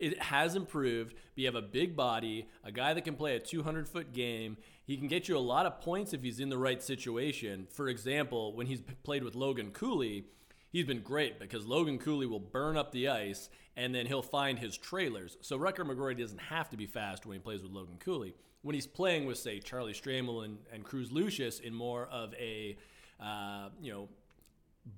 It 0.00 0.20
has 0.20 0.56
improved. 0.56 1.14
But 1.14 1.20
you 1.36 1.46
have 1.46 1.54
a 1.54 1.62
big 1.62 1.94
body, 1.94 2.48
a 2.64 2.72
guy 2.72 2.94
that 2.94 3.04
can 3.04 3.14
play 3.14 3.36
a 3.36 3.38
200 3.38 3.86
foot 3.86 4.12
game. 4.12 4.56
He 4.84 4.96
can 4.96 5.06
get 5.06 5.28
you 5.28 5.36
a 5.36 5.38
lot 5.38 5.66
of 5.66 5.80
points 5.80 6.12
if 6.12 6.24
he's 6.24 6.40
in 6.40 6.48
the 6.48 6.58
right 6.58 6.82
situation. 6.82 7.68
For 7.70 7.88
example, 7.88 8.56
when 8.56 8.66
he's 8.66 8.82
played 9.04 9.22
with 9.22 9.36
Logan 9.36 9.70
Cooley, 9.70 10.24
he's 10.72 10.86
been 10.86 11.02
great 11.02 11.38
because 11.38 11.66
Logan 11.66 11.98
Cooley 11.98 12.26
will 12.26 12.40
burn 12.40 12.76
up 12.76 12.90
the 12.90 13.08
ice 13.08 13.48
and 13.76 13.94
then 13.94 14.06
he'll 14.06 14.22
find 14.22 14.58
his 14.58 14.76
trailers. 14.76 15.36
So 15.42 15.58
Rutger 15.58 15.86
McGroarty 15.86 16.18
doesn't 16.18 16.40
have 16.40 16.68
to 16.70 16.76
be 16.76 16.86
fast 16.86 17.24
when 17.26 17.36
he 17.36 17.40
plays 17.40 17.62
with 17.62 17.72
Logan 17.72 17.98
Cooley. 18.00 18.34
When 18.62 18.74
he's 18.74 18.86
playing 18.86 19.26
with, 19.26 19.38
say, 19.38 19.58
Charlie 19.58 19.92
Stramel 19.92 20.44
and, 20.44 20.58
and 20.72 20.84
Cruz 20.84 21.12
Lucius 21.12 21.60
in 21.60 21.74
more 21.74 22.06
of 22.06 22.32
a, 22.34 22.76
uh, 23.20 23.68
you 23.80 23.92
know, 23.92 24.08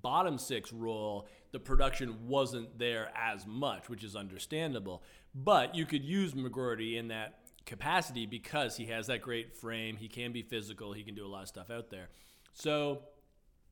bottom 0.02 0.38
six 0.38 0.73
role, 0.73 1.28
the 1.52 1.61
production 1.61 2.28
wasn't 2.28 2.78
there 2.78 3.11
as 3.16 3.47
much, 3.47 3.88
which 3.88 4.04
is 4.04 4.16
understandable. 4.16 5.02
But 5.35 5.75
you 5.75 5.87
could 5.87 6.04
use 6.04 6.35
McGroarty 6.35 6.97
in 6.99 7.09
that 7.09 7.40
capacity 7.64 8.26
because 8.26 8.76
he 8.76 8.87
has 8.87 9.07
that 9.07 9.23
great 9.23 9.57
frame. 9.57 9.97
He 9.97 10.09
can 10.09 10.33
be 10.33 10.43
physical. 10.43 10.93
He 10.93 11.02
can 11.02 11.14
do 11.14 11.25
a 11.25 11.28
lot 11.28 11.43
of 11.43 11.49
stuff 11.49 11.71
out 11.71 11.90
there. 11.90 12.09
So, 12.52 13.00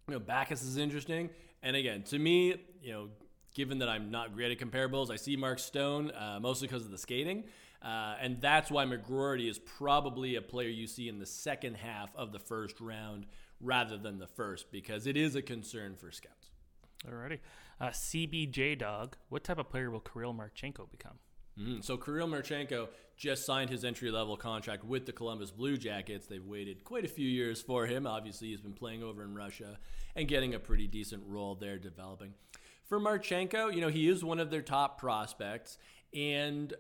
you 0.09 0.15
know, 0.15 0.21
Backes 0.21 0.63
is 0.63 0.77
interesting. 0.77 1.31
And 1.63 1.77
again, 1.77 2.03
to 2.05 2.19
me, 2.19 2.55
you 2.83 2.93
know, 2.93 3.09
given 3.55 3.79
that 3.79 3.89
I'm 3.89 4.11
not 4.11 4.35
great 4.35 4.51
at 4.51 4.59
comparables, 4.59 5.11
I 5.11 5.17
see 5.17 5.37
Mark 5.37 5.59
Stone 5.59 6.11
uh, 6.11 6.39
mostly 6.41 6.69
because 6.69 6.85
of 6.85 6.91
the 6.91 6.99
skating. 6.99 7.45
Uh, 7.83 8.15
and 8.21 8.41
that's 8.41 8.71
why 8.71 8.85
McGroarty 8.85 9.51
is 9.51 9.59
probably 9.59 10.37
a 10.37 10.43
player 10.43 10.69
you 10.69 10.87
see 10.87 11.09
in 11.09 11.19
the 11.19 11.27
second 11.27 11.75
half 11.75 12.15
of 12.15 12.33
the 12.33 12.39
first 12.39 12.81
round 12.81 13.27
rather 13.61 13.97
than 13.97 14.19
the 14.19 14.27
first 14.27 14.71
because 14.71 15.07
it 15.07 15.17
is 15.17 15.35
a 15.35 15.43
concern 15.43 15.97
for 15.97 16.11
scouts. 16.11 16.51
Alrighty. 17.07 17.39
Uh, 17.81 17.89
CBJ 17.89 18.79
Dog, 18.79 19.17
what 19.29 19.43
type 19.43 19.59
of 19.59 19.69
player 19.69 19.91
will 19.91 20.01
Kirill 20.01 20.33
Marchenko 20.33 20.89
become? 20.91 21.19
Mm, 21.59 21.85
so 21.85 21.97
Kirill 21.97 22.29
Marchenko 22.29 22.89
just 23.17 23.45
signed 23.45 23.71
his 23.71 23.85
entry 23.85 24.11
level 24.11 24.37
contract 24.37 24.85
with 24.85 25.07
the 25.07 25.13
Columbus 25.13 25.51
Blue 25.51 25.77
Jackets. 25.77 26.27
They've 26.27 26.45
waited 26.45 26.85
quite 26.85 27.05
a 27.05 27.09
few 27.09 27.29
years 27.29 27.61
for 27.61 27.87
him. 27.87 28.07
Obviously, 28.07 28.49
he's 28.49 28.61
been 28.61 28.73
playing 28.73 29.03
over 29.03 29.23
in 29.23 29.35
Russia 29.35 29.79
and 30.17 30.27
getting 30.27 30.55
a 30.55 30.59
pretty 30.59 30.87
decent 30.87 31.23
role 31.27 31.55
there 31.55 31.79
developing. 31.79 32.35
For 32.89 32.99
Marchenko, 32.99 33.75
you 33.75 33.81
know, 33.81 33.89
he 33.89 34.09
is 34.09 34.25
one 34.25 34.41
of 34.41 34.51
their 34.51 34.63
top 34.63 34.99
prospects. 34.99 35.79
And, 36.15 36.75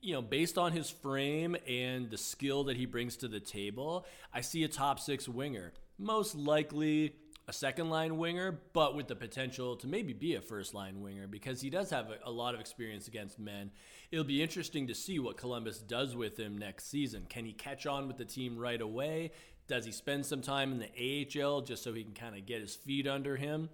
you 0.00 0.14
know, 0.14 0.22
based 0.22 0.58
on 0.58 0.72
his 0.72 0.90
frame 0.90 1.56
and 1.66 2.10
the 2.10 2.18
skill 2.18 2.64
that 2.64 2.76
he 2.76 2.86
brings 2.86 3.16
to 3.18 3.28
the 3.28 3.40
table, 3.40 4.06
I 4.32 4.42
see 4.42 4.62
a 4.64 4.68
top 4.68 5.00
six 5.00 5.28
winger. 5.28 5.72
Most 5.98 6.34
likely 6.36 7.16
a 7.48 7.52
second 7.52 7.90
line 7.90 8.18
winger, 8.18 8.58
but 8.72 8.96
with 8.96 9.06
the 9.06 9.14
potential 9.14 9.76
to 9.76 9.86
maybe 9.86 10.12
be 10.12 10.34
a 10.34 10.40
first 10.40 10.74
line 10.74 11.00
winger 11.00 11.28
because 11.28 11.60
he 11.60 11.70
does 11.70 11.90
have 11.90 12.10
a, 12.10 12.28
a, 12.28 12.30
lot 12.30 12.54
of 12.54 12.60
experience 12.60 13.06
against 13.06 13.38
men. 13.38 13.70
It'll 14.10 14.24
be 14.24 14.42
interesting 14.42 14.88
to 14.88 14.94
see 14.94 15.18
what 15.20 15.36
Columbus 15.36 15.78
does 15.78 16.16
with 16.16 16.38
him 16.38 16.58
next 16.58 16.90
season. 16.90 17.26
Can 17.28 17.44
he 17.44 17.52
catch 17.52 17.86
on 17.86 18.08
with 18.08 18.16
the 18.16 18.24
team 18.24 18.58
right 18.58 18.80
away? 18.80 19.30
Does 19.68 19.84
he 19.84 19.92
spend 19.92 20.26
some 20.26 20.42
time 20.42 20.72
in 20.72 20.78
the 20.78 21.40
AHL 21.40 21.60
just 21.60 21.84
so 21.84 21.92
he 21.92 22.02
can 22.02 22.14
kind 22.14 22.36
of 22.36 22.46
get 22.46 22.60
his 22.60 22.74
feet 22.74 23.06
under 23.06 23.36
him? 23.36 23.68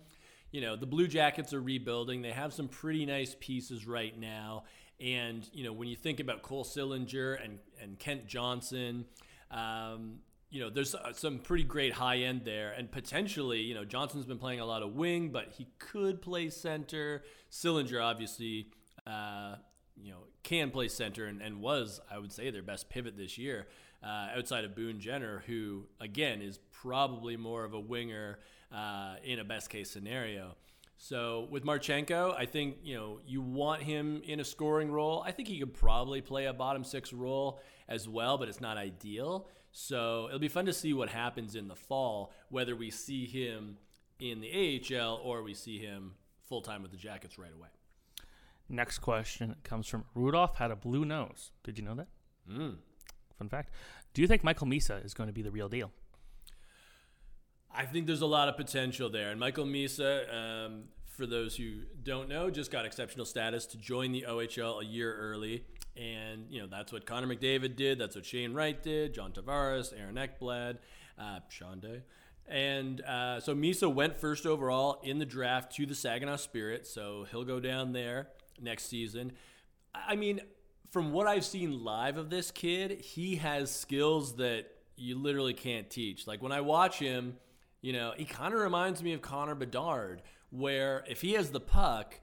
You 0.51 0.61
know, 0.61 0.77
the 0.77 0.87
Blue 0.87 1.09
Jackets 1.09 1.55
are 1.55 1.61
rebuilding. 1.61 2.21
They 2.21 2.33
have 2.33 2.53
some 2.53 2.69
pretty 2.69 3.07
nice 3.07 3.35
pieces 3.41 3.87
right 3.87 4.19
now. 4.19 4.65
And, 5.01 5.49
you 5.53 5.65
know, 5.65 5.73
when 5.73 5.89
you 5.89 5.97
think 5.97 6.21
about 6.21 6.43
Cole 6.43 6.65
Sillinger 6.65 7.43
and, 7.43 7.59
and 7.81 7.99
Kent 7.99 8.27
Johnson, 8.27 9.07
um, 9.51 10.19
you 10.53 10.61
know, 10.61 10.69
there's 10.69 10.95
uh, 10.95 11.15
some 11.15 11.39
pretty 11.39 11.65
great 11.65 11.95
high 11.95 12.19
end 12.19 12.43
there, 12.45 12.73
and 12.73 12.93
potentially, 12.93 13.61
you 13.61 13.75
know, 13.75 13.87
Johnson's 13.87 14.27
been 14.27 14.39
playing 14.39 14.61
a 14.61 14.67
lot 14.67 14.83
of 14.83 14.95
wing, 14.95 15.31
but 15.31 15.55
he 15.57 15.67
could 15.79 16.21
play 16.21 16.51
center. 16.51 17.25
Sillinger, 17.51 18.05
obviously, 18.05 18.67
uh, 19.07 19.57
you 19.97 20.13
know, 20.13 20.25
can 20.43 20.71
play 20.71 20.89
center 20.89 21.25
and, 21.25 21.41
and, 21.41 21.63
was, 21.63 22.01
I 22.11 22.19
would 22.19 22.33
say, 22.33 22.51
their 22.51 22.63
best 22.63 22.91
pivot 22.91 23.17
this 23.17 23.39
year, 23.39 23.67
uh, 24.05 24.29
outside 24.37 24.67
of 24.67 24.77
Boone 24.77 25.01
Jenner, 25.01 25.43
who 25.47 25.87
again 26.01 26.43
is 26.43 26.59
probably 26.71 27.39
more 27.39 27.65
of 27.65 27.73
a 27.73 27.81
winger 27.81 28.39
uh, 28.71 29.15
in 29.25 29.39
a 29.39 29.45
best 29.45 29.71
case 29.71 29.91
scenario. 29.91 30.57
So 30.99 31.49
with 31.51 31.65
Marchenko, 31.65 32.35
I 32.39 32.45
think 32.45 32.77
you 32.85 32.95
know 32.95 33.21
you 33.27 33.41
want 33.41 33.83
him 33.83 34.21
in 34.25 34.39
a 34.39 34.45
scoring 34.45 34.93
role. 34.93 35.25
I 35.27 35.33
think 35.33 35.49
he 35.49 35.59
could 35.59 35.75
probably 35.75 36.21
play 36.21 36.45
a 36.45 36.53
bottom 36.53 36.85
six 36.85 37.13
role 37.13 37.61
as 37.89 38.09
well, 38.09 38.39
but 38.39 38.49
it's 38.49 38.61
not 38.61 38.77
ideal. 38.77 39.49
So 39.73 40.27
it'll 40.29 40.39
be 40.39 40.49
fun 40.49 40.67
to 40.67 40.73
see 40.73 40.93
what 40.93 41.09
happens 41.09 41.57
in 41.57 41.67
the 41.67 41.75
fall, 41.75 42.33
whether 42.51 42.77
we 42.77 42.91
see 42.91 43.27
him 43.27 43.79
in 44.21 44.41
the 44.41 44.83
AHL 44.95 45.21
or 45.25 45.43
we 45.43 45.55
see 45.55 45.79
him 45.79 46.13
full 46.47 46.61
time 46.61 46.83
with 46.83 46.91
the 46.91 46.97
Jackets 46.97 47.39
right 47.39 47.53
away. 47.53 47.69
Next 48.69 48.99
question 48.99 49.57
comes 49.65 49.89
from 49.89 50.05
Rudolph 50.15 50.57
had 50.57 50.71
a 50.71 50.77
blue 50.77 51.05
nose. 51.05 51.51
Did 51.65 51.79
you 51.79 51.85
know 51.85 51.95
that? 51.95 52.09
Mm. 52.51 52.77
Fun 53.39 53.49
fact. 53.49 53.73
Do 54.15 54.23
you 54.23 54.29
think 54.29 54.45
Michael 54.45 54.67
Misa 54.67 55.05
is 55.05 55.15
going 55.15 55.29
to 55.29 55.33
be 55.33 55.43
the 55.43 55.51
real 55.51 55.69
deal? 55.69 55.91
I 57.75 57.87
think 57.87 58.07
there's 58.07 58.21
a 58.21 58.27
lot 58.27 58.49
of 58.49 58.57
potential 58.57 59.09
there. 59.09 59.31
And 59.31 59.41
Michael 59.41 59.65
Misa, 59.65 60.33
um, 60.33 60.85
for 61.07 61.27
those 61.27 61.57
who 61.57 61.81
don't 62.03 62.29
know, 62.29 62.51
just 62.51 62.71
got 62.71 62.85
exceptional 62.85 63.25
status 63.25 63.65
to 63.67 63.79
join 63.79 64.13
the 64.13 64.27
OHL 64.29 64.83
a 64.83 64.85
year 64.85 65.15
early. 65.17 65.65
And, 65.97 66.47
you 66.49 66.61
know, 66.61 66.67
that's 66.67 66.93
what 66.93 67.05
Connor 67.05 67.27
McDavid 67.27 67.77
did. 67.77 67.99
That's 67.99 68.17
what 68.17 68.25
Shane 68.25 68.55
Wright 68.55 68.83
did, 68.83 69.15
John 69.15 69.33
Tavares, 69.33 69.93
Aaron 69.99 70.17
Ekblad, 70.17 70.79
uh, 71.19 71.41
Sean 71.49 71.81
Day. 71.81 72.03
And 72.49 73.01
uh, 73.03 73.41
so 73.41 73.55
Misa 73.55 73.93
went 73.93 74.17
first 74.17 74.47
overall 74.47 75.01
in 75.03 75.19
the 75.19 75.27
draft 75.27 75.75
to 75.77 75.87
the 75.87 75.95
Saginaw 75.95 76.37
Spirit. 76.37 76.87
So 76.87 77.27
he'll 77.31 77.45
go 77.45 77.61
down 77.61 77.93
there 77.93 78.29
next 78.61 78.85
season. 78.85 79.33
I 79.95 80.17
mean, 80.17 80.41
from 80.91 81.13
what 81.13 81.27
I've 81.27 81.45
seen 81.45 81.85
live 81.85 82.17
of 82.17 82.31
this 82.31 82.51
kid, 82.51 83.01
he 83.01 83.37
has 83.37 83.75
skills 83.75 84.37
that 84.37 84.67
you 84.97 85.19
literally 85.19 85.55
can't 85.55 85.89
teach. 85.89 86.27
Like 86.27 86.43
when 86.43 86.53
I 86.53 86.61
watch 86.61 86.99
him, 86.99 87.37
you 87.81 87.93
know, 87.93 88.13
he 88.17 88.25
kind 88.25 88.55
of 88.55 88.61
reminds 88.61 89.03
me 89.03 89.13
of 89.13 89.23
Connor 89.23 89.55
Bedard, 89.55 90.23
where 90.51 91.05
if 91.09 91.21
he 91.21 91.33
has 91.33 91.51
the 91.51 91.61
puck, 91.61 92.21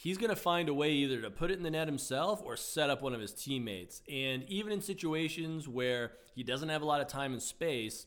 he's 0.00 0.16
going 0.16 0.30
to 0.30 0.36
find 0.36 0.68
a 0.68 0.74
way 0.74 0.92
either 0.92 1.20
to 1.20 1.28
put 1.28 1.50
it 1.50 1.56
in 1.56 1.64
the 1.64 1.70
net 1.70 1.88
himself 1.88 2.40
or 2.44 2.56
set 2.56 2.88
up 2.88 3.02
one 3.02 3.12
of 3.14 3.20
his 3.20 3.32
teammates. 3.32 4.00
And 4.08 4.44
even 4.44 4.72
in 4.72 4.80
situations 4.80 5.66
where 5.66 6.12
he 6.36 6.44
doesn't 6.44 6.68
have 6.68 6.82
a 6.82 6.84
lot 6.84 7.00
of 7.00 7.08
time 7.08 7.32
and 7.32 7.42
space, 7.42 8.06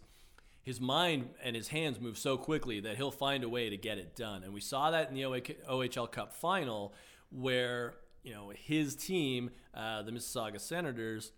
his 0.63 0.79
mind 0.79 1.31
and 1.43 1.53
his 1.53 1.67
hands 1.67 1.99
move 1.99 2.17
so 2.17 2.37
quickly 2.37 2.79
that 2.79 2.95
he'll 2.95 3.11
find 3.11 3.43
a 3.43 3.49
way 3.49 3.69
to 3.69 3.75
get 3.75 3.97
it 3.97 4.15
done. 4.15 4.43
And 4.43 4.53
we 4.53 4.61
saw 4.61 4.91
that 4.91 5.09
in 5.09 5.15
the 5.15 5.23
OHL 5.23 6.09
Cup 6.09 6.31
final 6.31 6.93
where, 7.29 7.95
you 8.23 8.31
know, 8.31 8.53
his 8.55 8.95
team, 8.95 9.49
uh, 9.73 10.01
the 10.03 10.13
Mississauga 10.13 10.61
Senators, 10.61 11.33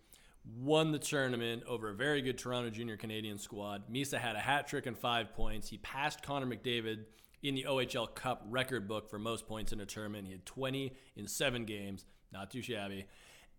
won 0.60 0.91
the 0.91 1.00
tournament 1.00 1.63
over 1.67 1.89
a 1.89 1.95
very 1.95 2.22
good 2.22 2.38
Toronto 2.38 2.69
Junior 2.69 2.98
Canadian 2.98 3.39
squad. 3.39 3.91
Misa 3.91 4.19
had 4.19 4.36
a 4.36 4.39
hat 4.39 4.67
trick 4.67 4.86
and 4.86 4.98
five 4.98 5.33
points. 5.33 5.69
He 5.69 5.77
passed 5.79 6.22
Connor 6.22 6.45
McDavid 6.45 7.05
in 7.43 7.55
the 7.55 7.65
OHL 7.67 8.15
Cup 8.15 8.45
record 8.50 8.88
book 8.88 9.09
for 9.09 9.19
most 9.19 9.47
points 9.47 9.73
in 9.73 9.81
a 9.81 9.85
tournament. 9.85 10.25
He 10.25 10.31
had 10.31 10.45
20 10.45 10.93
in 11.17 11.27
seven 11.27 11.65
games, 11.65 12.05
not 12.31 12.50
too 12.50 12.62
shabby. 12.62 13.05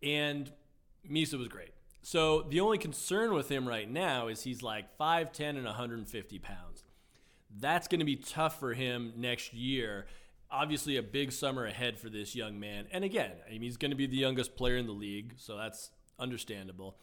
And 0.03 0.51
Misa 1.09 1.39
was 1.39 1.49
great. 1.49 1.71
So 2.03 2.43
the 2.43 2.61
only 2.61 2.79
concern 2.79 3.35
with 3.35 3.51
him 3.51 3.69
right 3.69 3.91
now 3.91 4.29
is 4.29 4.43
he's 4.43 4.63
like 4.63 4.99
5'10 4.99 5.51
and 5.51 5.65
150 5.65 6.39
pounds. 6.39 6.85
That's 7.57 7.87
going 7.87 8.01
to 8.01 8.05
be 8.07 8.17
tough 8.17 8.59
for 8.59 8.73
him 8.73 9.13
next 9.17 9.55
year. 9.55 10.07
Obviously, 10.51 10.97
a 10.97 11.03
big 11.03 11.33
summer 11.33 11.65
ahead 11.65 11.99
for 11.99 12.09
this 12.09 12.35
young 12.35 12.59
man. 12.59 12.87
And 12.91 13.05
again, 13.05 13.33
I 13.47 13.53
mean, 13.53 13.63
he's 13.63 13.77
going 13.77 13.91
to 13.91 13.97
be 13.97 14.07
the 14.07 14.17
youngest 14.17 14.57
player 14.57 14.77
in 14.77 14.87
the 14.87 14.93
league, 14.93 15.35
so 15.37 15.57
that's 15.57 15.91
understandable. 16.19 16.97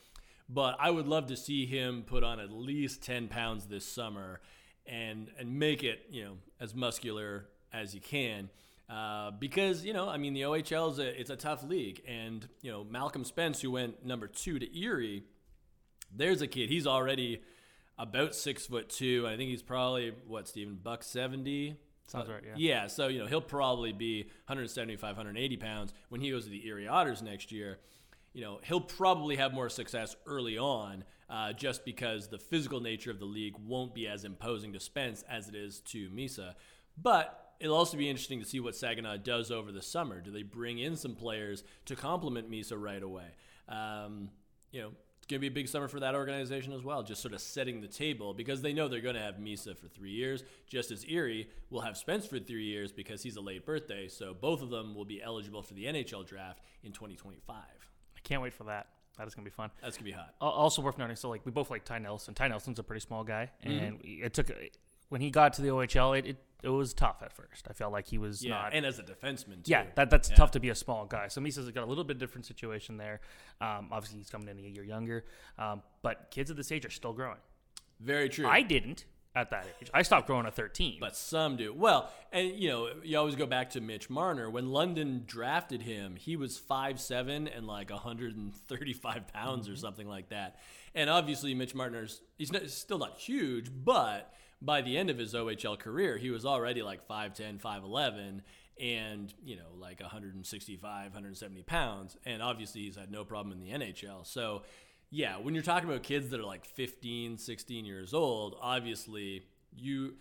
But 0.47 0.75
I 0.79 0.89
would 0.89 1.07
love 1.07 1.27
to 1.27 1.38
see 1.38 1.65
him 1.65 2.03
put 2.05 2.23
on 2.23 2.39
at 2.39 2.51
least 2.51 3.01
10 3.01 3.27
pounds 3.27 3.67
this 3.67 3.85
summer 3.85 4.41
and 4.85 5.29
and 5.39 5.59
make 5.59 5.83
it 5.83 6.05
you 6.09 6.23
know 6.23 6.38
as 6.59 6.73
muscular 6.73 7.45
as 7.73 7.93
you 7.93 8.01
can. 8.01 8.50
Uh, 8.89 9.31
because 9.31 9.85
you 9.85 9.93
know, 9.93 10.09
I 10.09 10.17
mean, 10.17 10.33
the 10.33 10.41
OHL 10.41 10.91
is 10.91 11.00
a 11.00 11.19
it's 11.19 11.29
a 11.29 11.35
tough 11.35 11.63
league, 11.63 12.01
and 12.07 12.47
you 12.61 12.71
know 12.71 12.83
Malcolm 12.83 13.23
Spence, 13.23 13.61
who 13.61 13.71
went 13.71 14.05
number 14.05 14.27
two 14.27 14.59
to 14.59 14.79
Erie, 14.79 15.23
there's 16.13 16.41
a 16.41 16.47
kid. 16.47 16.69
He's 16.69 16.85
already 16.85 17.41
about 17.97 18.35
six 18.35 18.65
foot 18.65 18.89
two. 18.89 19.25
I 19.27 19.38
think 19.38 19.50
he's 19.50 19.63
probably 19.63 20.13
what 20.27 20.47
Stephen 20.47 20.77
buck 20.81 21.03
seventy. 21.03 21.77
Sounds 22.07 22.27
right. 22.27 22.43
Yeah. 22.45 22.53
Yeah. 22.57 22.88
So 22.88 23.07
you 23.07 23.19
know 23.19 23.27
he'll 23.27 23.39
probably 23.39 23.93
be 23.93 24.23
175, 24.47 25.01
180 25.01 25.57
pounds 25.57 25.93
when 26.09 26.19
he 26.19 26.29
goes 26.29 26.43
to 26.43 26.50
the 26.50 26.67
Erie 26.67 26.88
Otters 26.88 27.21
next 27.21 27.53
year. 27.53 27.79
You 28.33 28.41
know 28.41 28.59
he'll 28.63 28.81
probably 28.81 29.35
have 29.35 29.53
more 29.53 29.69
success 29.69 30.15
early 30.25 30.57
on 30.57 31.03
uh, 31.29 31.53
just 31.53 31.85
because 31.85 32.27
the 32.27 32.38
physical 32.38 32.81
nature 32.81 33.09
of 33.09 33.19
the 33.19 33.25
league 33.25 33.55
won't 33.65 33.95
be 33.95 34.07
as 34.07 34.25
imposing 34.25 34.73
to 34.73 34.79
Spence 34.79 35.23
as 35.29 35.47
it 35.47 35.55
is 35.55 35.79
to 35.79 36.09
Misa. 36.09 36.55
But 37.01 37.53
it'll 37.61 37.77
also 37.77 37.97
be 37.97 38.09
interesting 38.09 38.39
to 38.39 38.45
see 38.45 38.59
what 38.59 38.75
Saginaw 38.75 39.17
does 39.17 39.50
over 39.50 39.71
the 39.71 39.81
summer. 39.81 40.19
Do 40.19 40.31
they 40.31 40.43
bring 40.43 40.79
in 40.79 40.97
some 40.97 41.15
players 41.15 41.63
to 41.85 41.95
complement 41.95 42.51
Misa 42.51 42.73
right 42.75 43.01
away? 43.01 43.27
Um, 43.69 44.29
you 44.71 44.81
know, 44.81 44.91
it's 45.17 45.27
going 45.27 45.38
to 45.38 45.41
be 45.41 45.47
a 45.47 45.51
big 45.51 45.69
summer 45.69 45.88
for 45.88 46.00
that 46.01 46.15
organization 46.15 46.73
as 46.73 46.83
well, 46.83 47.03
just 47.03 47.21
sort 47.21 47.33
of 47.33 47.39
setting 47.39 47.79
the 47.79 47.88
table 47.88 48.33
because 48.33 48.61
they 48.61 48.73
know 48.73 48.88
they're 48.88 49.00
going 49.00 49.15
to 49.15 49.21
have 49.21 49.35
Misa 49.35 49.77
for 49.77 49.88
three 49.88 50.11
years, 50.11 50.43
just 50.67 50.91
as 50.91 51.05
Erie 51.07 51.47
will 51.69 51.81
have 51.81 51.95
Spence 51.95 52.25
for 52.25 52.39
three 52.39 52.65
years 52.65 52.91
because 52.91 53.23
he's 53.23 53.38
a 53.38 53.41
late 53.41 53.65
birthday. 53.65 54.07
So 54.07 54.33
both 54.33 54.61
of 54.61 54.69
them 54.69 54.95
will 54.95 55.05
be 55.05 55.21
eligible 55.21 55.61
for 55.61 55.75
the 55.75 55.85
NHL 55.85 56.25
draft 56.25 56.61
in 56.83 56.91
2025. 56.91 57.55
Can't 58.23 58.41
wait 58.41 58.53
for 58.53 58.65
that. 58.65 58.87
That 59.17 59.27
is 59.27 59.35
gonna 59.35 59.45
be 59.45 59.51
fun. 59.51 59.69
That's 59.81 59.97
gonna 59.97 60.05
be 60.05 60.11
hot. 60.11 60.33
Also 60.39 60.81
worth 60.81 60.97
noting, 60.97 61.15
so 61.15 61.29
like 61.29 61.45
we 61.45 61.51
both 61.51 61.69
like 61.69 61.85
Ty 61.85 61.99
Nelson. 61.99 62.33
Ty 62.33 62.47
Nelson's 62.47 62.79
a 62.79 62.83
pretty 62.83 63.01
small 63.01 63.23
guy, 63.23 63.51
mm-hmm. 63.65 63.83
and 63.83 63.99
it 64.03 64.33
took 64.33 64.49
when 65.11 65.19
he 65.19 65.29
got 65.29 65.51
to 65.53 65.61
the 65.61 65.67
OHL, 65.67 66.17
it, 66.17 66.25
it, 66.25 66.37
it 66.63 66.69
was 66.69 66.93
tough 66.93 67.17
at 67.21 67.33
first. 67.33 67.67
I 67.69 67.73
felt 67.73 67.91
like 67.91 68.07
he 68.07 68.17
was 68.17 68.43
yeah, 68.43 68.51
not, 68.51 68.73
and 68.73 68.85
as 68.85 68.97
a 68.97 69.03
defenseman, 69.03 69.61
too. 69.61 69.71
yeah, 69.71 69.83
that 69.95 70.09
that's 70.09 70.29
tough 70.29 70.51
to 70.51 70.61
be 70.61 70.69
a 70.69 70.75
small 70.75 71.05
guy. 71.05 71.27
So 71.27 71.41
Misa's 71.41 71.69
got 71.71 71.83
a 71.83 71.85
little 71.85 72.05
bit 72.05 72.17
different 72.17 72.45
situation 72.45 72.95
there. 72.95 73.19
Um, 73.59 73.89
obviously, 73.91 74.19
he's 74.19 74.29
coming 74.29 74.47
in 74.47 74.57
a 74.57 74.61
year 74.61 74.85
younger, 74.85 75.25
um, 75.59 75.81
but 76.01 76.31
kids 76.31 76.49
of 76.49 76.55
this 76.55 76.71
age 76.71 76.85
are 76.85 76.89
still 76.89 77.11
growing. 77.11 77.39
Very 77.99 78.29
true. 78.29 78.47
I 78.47 78.61
didn't 78.61 79.03
at 79.35 79.50
that 79.51 79.65
age. 79.81 79.89
I 79.93 80.01
stopped 80.01 80.27
growing 80.27 80.45
at 80.45 80.55
13. 80.55 80.97
But 81.00 81.15
some 81.15 81.55
do. 81.55 81.73
Well, 81.73 82.11
and 82.31 82.50
you 82.50 82.69
know, 82.69 82.89
you 83.03 83.17
always 83.17 83.35
go 83.35 83.45
back 83.45 83.71
to 83.71 83.81
Mitch 83.81 84.09
Marner. 84.09 84.50
When 84.50 84.71
London 84.71 85.23
drafted 85.25 85.81
him, 85.81 86.15
he 86.15 86.35
was 86.35 86.57
five 86.57 87.00
seven 87.00 87.47
and 87.47 87.65
like 87.65 87.89
135 87.89 89.27
pounds 89.33 89.65
mm-hmm. 89.65 89.73
or 89.73 89.75
something 89.77 90.07
like 90.07 90.29
that. 90.29 90.57
And 90.93 91.09
obviously, 91.09 91.53
Mitch 91.53 91.73
Marner's 91.73 92.21
he's 92.38 92.51
not, 92.51 92.69
still 92.69 92.97
not 92.97 93.17
huge, 93.17 93.69
but 93.73 94.33
by 94.61 94.81
the 94.81 94.97
end 94.97 95.09
of 95.09 95.17
his 95.17 95.33
OHL 95.33 95.79
career, 95.79 96.17
he 96.17 96.29
was 96.29 96.45
already 96.45 96.81
like 96.81 97.07
5'10, 97.07 97.59
5'11. 97.61 98.41
and 98.79 99.33
you 99.43 99.55
know 99.55 99.67
like 99.77 100.00
165 100.00 101.03
170 101.03 101.61
pounds 101.63 102.17
and 102.25 102.41
obviously 102.41 102.81
he's 102.81 102.95
had 102.95 103.11
no 103.11 103.23
problem 103.23 103.51
in 103.51 103.59
the 103.59 103.69
nhl 103.69 104.25
so 104.25 104.63
yeah 105.12 105.36
when 105.38 105.53
you're 105.53 105.63
talking 105.63 105.88
about 105.88 106.01
kids 106.01 106.30
that 106.30 106.39
are 106.39 106.46
like 106.46 106.65
15 106.65 107.38
16 107.38 107.86
years 107.86 108.13
old 108.13 108.56
obviously 108.62 109.44
you 109.75 110.15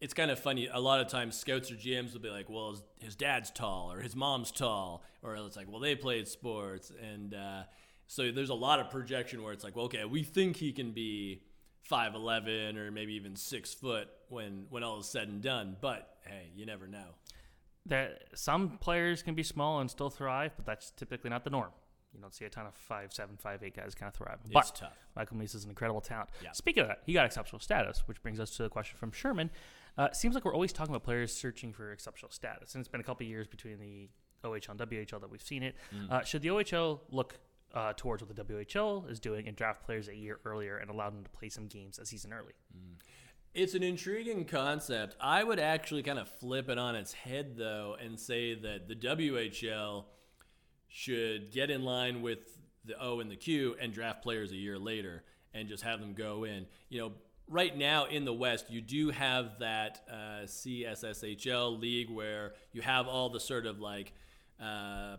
it's 0.00 0.14
kind 0.14 0.30
of 0.30 0.38
funny 0.38 0.68
a 0.72 0.80
lot 0.80 1.00
of 1.00 1.08
times 1.08 1.36
scouts 1.36 1.70
or 1.70 1.76
gms 1.76 2.12
will 2.12 2.20
be 2.20 2.30
like 2.30 2.48
well 2.48 2.70
his, 2.70 2.82
his 3.00 3.16
dad's 3.16 3.50
tall 3.50 3.92
or 3.92 4.00
his 4.00 4.16
mom's 4.16 4.50
tall 4.50 5.04
or 5.22 5.36
it's 5.36 5.56
like 5.56 5.70
well 5.70 5.80
they 5.80 5.94
played 5.94 6.26
sports 6.26 6.90
and 7.00 7.34
uh, 7.34 7.62
so 8.06 8.32
there's 8.32 8.50
a 8.50 8.54
lot 8.54 8.80
of 8.80 8.90
projection 8.90 9.42
where 9.42 9.52
it's 9.52 9.62
like 9.62 9.76
well 9.76 9.84
okay 9.84 10.04
we 10.04 10.22
think 10.22 10.56
he 10.56 10.72
can 10.72 10.90
be 10.90 11.42
5'11 11.90 12.76
or 12.76 12.90
maybe 12.90 13.14
even 13.14 13.36
six 13.36 13.72
foot 13.74 14.08
when 14.28 14.66
when 14.70 14.82
all 14.82 15.00
is 15.00 15.06
said 15.06 15.28
and 15.28 15.42
done 15.42 15.76
but 15.80 16.16
hey 16.26 16.50
you 16.54 16.66
never 16.66 16.86
know 16.86 17.14
that 17.86 18.22
some 18.34 18.78
players 18.78 19.22
can 19.22 19.34
be 19.34 19.42
small 19.42 19.80
and 19.80 19.90
still 19.90 20.10
thrive, 20.10 20.52
but 20.56 20.66
that's 20.66 20.90
typically 20.90 21.30
not 21.30 21.44
the 21.44 21.50
norm. 21.50 21.70
You 22.14 22.20
don't 22.20 22.34
see 22.34 22.44
a 22.44 22.50
ton 22.50 22.66
of 22.66 22.74
five, 22.74 23.12
seven, 23.12 23.36
five, 23.36 23.62
eight 23.62 23.76
guys 23.76 23.94
kind 23.94 24.08
of 24.08 24.14
thrive. 24.14 24.38
it's 24.44 24.52
but 24.52 24.74
tough 24.74 24.96
Michael 25.16 25.36
Misa 25.36 25.56
is 25.56 25.64
an 25.64 25.70
incredible 25.70 26.00
talent. 26.00 26.30
Yeah. 26.42 26.52
Speaking 26.52 26.82
of 26.82 26.88
that, 26.88 27.02
he 27.06 27.12
got 27.12 27.26
exceptional 27.26 27.60
status, 27.60 28.02
which 28.06 28.22
brings 28.22 28.40
us 28.40 28.50
to 28.56 28.62
the 28.62 28.68
question 28.68 28.98
from 28.98 29.12
Sherman. 29.12 29.50
Uh, 29.96 30.10
seems 30.12 30.34
like 30.34 30.44
we're 30.44 30.54
always 30.54 30.72
talking 30.72 30.94
about 30.94 31.04
players 31.04 31.32
searching 31.32 31.72
for 31.72 31.92
exceptional 31.92 32.30
status, 32.30 32.74
and 32.74 32.80
it's 32.80 32.88
been 32.88 33.00
a 33.00 33.04
couple 33.04 33.26
years 33.26 33.46
between 33.46 33.78
the 33.78 34.08
OHL 34.44 34.70
and 34.70 34.80
WHL 34.80 35.20
that 35.20 35.30
we've 35.30 35.42
seen 35.42 35.62
it. 35.62 35.76
Mm. 35.94 36.10
Uh, 36.10 36.24
should 36.24 36.42
the 36.42 36.48
OHL 36.48 37.00
look 37.10 37.38
uh, 37.74 37.92
towards 37.96 38.22
what 38.22 38.34
the 38.34 38.42
WHL 38.42 39.10
is 39.10 39.20
doing 39.20 39.46
and 39.46 39.56
draft 39.56 39.84
players 39.84 40.08
a 40.08 40.14
year 40.14 40.40
earlier 40.44 40.78
and 40.78 40.90
allow 40.90 41.10
them 41.10 41.22
to 41.22 41.30
play 41.30 41.48
some 41.48 41.66
games 41.66 41.98
a 41.98 42.06
season 42.06 42.32
early? 42.32 42.52
It's 43.52 43.74
an 43.74 43.82
intriguing 43.82 44.44
concept. 44.44 45.16
I 45.20 45.42
would 45.42 45.58
actually 45.58 46.02
kind 46.02 46.18
of 46.18 46.28
flip 46.28 46.68
it 46.68 46.78
on 46.78 46.94
its 46.94 47.12
head, 47.12 47.56
though, 47.56 47.96
and 48.02 48.18
say 48.18 48.54
that 48.54 48.88
the 48.88 48.94
WHL 48.94 50.04
should 50.90 51.52
get 51.52 51.70
in 51.70 51.82
line 51.82 52.20
with 52.20 52.58
the 52.84 53.00
O 53.00 53.20
and 53.20 53.30
the 53.30 53.36
Q 53.36 53.76
and 53.80 53.92
draft 53.92 54.22
players 54.22 54.52
a 54.52 54.56
year 54.56 54.78
later 54.78 55.22
and 55.54 55.68
just 55.68 55.82
have 55.82 56.00
them 56.00 56.12
go 56.14 56.44
in. 56.44 56.66
You 56.88 57.00
know, 57.00 57.12
right 57.48 57.76
now 57.76 58.06
in 58.06 58.24
the 58.24 58.32
West, 58.32 58.70
you 58.70 58.80
do 58.80 59.10
have 59.10 59.58
that 59.60 60.02
uh, 60.10 60.44
CSSHL 60.44 61.80
league 61.80 62.10
where 62.10 62.52
you 62.72 62.82
have 62.82 63.06
all 63.06 63.30
the 63.30 63.40
sort 63.40 63.66
of 63.66 63.80
like. 63.80 64.12
Uh, 64.60 65.16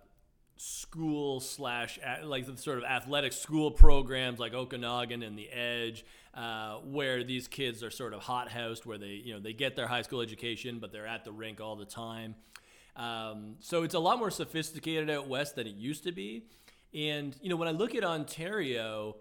school 0.64 1.40
slash 1.40 1.98
like 2.24 2.46
the 2.46 2.56
sort 2.56 2.78
of 2.78 2.84
athletic 2.84 3.34
school 3.34 3.72
programs 3.72 4.38
like 4.38 4.54
Okanagan 4.54 5.24
and 5.24 5.36
the 5.36 5.50
Edge, 5.50 6.06
uh, 6.36 6.76
where 6.84 7.24
these 7.24 7.48
kids 7.48 7.82
are 7.82 7.90
sort 7.90 8.14
of 8.14 8.22
hot 8.22 8.48
housed, 8.48 8.86
where 8.86 9.00
they 9.00 9.22
you 9.26 9.34
know 9.34 9.40
they 9.40 9.54
get 9.54 9.76
their 9.76 9.88
high 9.88 10.04
school 10.04 10.22
education, 10.22 10.78
but 10.78 10.92
they're 10.92 11.08
at 11.08 11.26
the 11.26 11.32
rink 11.32 11.60
all 11.60 11.76
the 11.76 11.86
time. 11.86 12.36
Um, 12.96 13.56
so 13.60 13.84
it's 13.84 13.96
a 13.96 14.00
lot 14.00 14.20
more 14.20 14.32
sophisticated 14.32 15.10
out 15.10 15.28
west 15.28 15.56
than 15.56 15.68
it 15.68 15.76
used 15.76 16.04
to 16.04 16.12
be. 16.12 16.46
And 16.94 17.36
you 17.42 17.50
know 17.50 17.56
when 17.56 17.68
I 17.68 17.72
look 17.72 17.96
at 17.96 18.04
Ontario, 18.04 19.16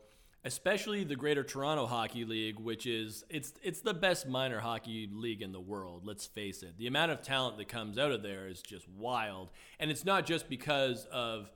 especially 0.45 1.05
the 1.05 1.17
Greater 1.17 1.45
Toronto 1.45 1.87
Hockey 1.87 2.25
League, 2.25 2.59
which 2.59 2.87
is 2.87 3.25
it's 3.29 3.53
it's 3.63 3.81
the 3.81 3.95
best 3.95 4.27
minor 4.27 4.61
hockey 4.61 5.09
league 5.13 5.43
in 5.43 5.53
the 5.53 5.61
world. 5.61 6.07
Let's 6.07 6.27
face 6.27 6.63
it. 6.63 6.77
The 6.79 6.87
amount 6.87 7.13
of 7.13 7.23
talent 7.23 7.59
that 7.59 7.69
comes 7.69 7.99
out 7.99 8.11
of 8.13 8.23
there 8.23 8.49
is 8.49 8.63
just 8.63 8.89
wild, 8.89 9.51
and 9.79 9.91
it's 9.91 10.05
not 10.05 10.27
just 10.27 10.49
because 10.49 11.07
of 11.13 11.51